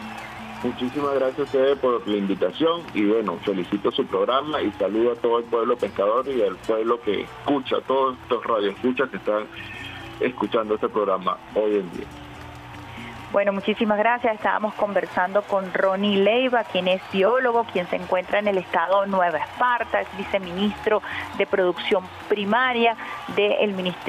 Muchísimas 0.64 1.16
gracias 1.16 1.40
a 1.40 1.44
ustedes 1.44 1.80
por 1.80 2.06
la 2.06 2.18
invitación 2.18 2.82
y 2.94 3.06
bueno, 3.06 3.38
felicito 3.46 3.92
su 3.92 4.06
programa 4.06 4.62
y 4.62 4.72
saludo 4.74 5.14
a 5.14 5.16
todo 5.16 5.40
el 5.40 5.46
pueblo 5.46 5.78
pescador 5.78 6.28
y 6.28 6.42
al 6.42 6.58
pueblo 6.58 7.00
que 7.00 7.22
escucha, 7.22 7.78
todos 7.88 8.18
estos 8.24 8.44
radioescuchas 8.44 9.10
que 9.10 9.18
están 9.18 9.46
escuchando 10.20 10.76
este 10.76 10.90
programa 10.90 11.38
hoy 11.56 11.78
en 11.78 11.92
día. 11.94 12.08
Bueno, 13.32 13.54
muchísimas 13.54 14.00
gracias. 14.00 14.34
Estábamos 14.34 14.74
conversando 14.74 15.44
con 15.44 15.72
Ronnie 15.72 16.18
Leiva, 16.18 16.64
quien 16.64 16.88
es 16.88 17.02
biólogo, 17.14 17.64
quien 17.66 17.88
se 17.88 17.98
encuentra 17.98 18.40
en 18.40 18.48
el 18.48 18.58
estado 18.58 19.06
Nueva 19.06 19.38
Esparta, 19.38 20.02
es 20.02 20.08
viceministro 20.18 21.04
de 21.38 21.46
Producción 21.46 22.04
Primaria 22.28 22.98
del 23.36 23.74
Ministerio. 23.74 24.00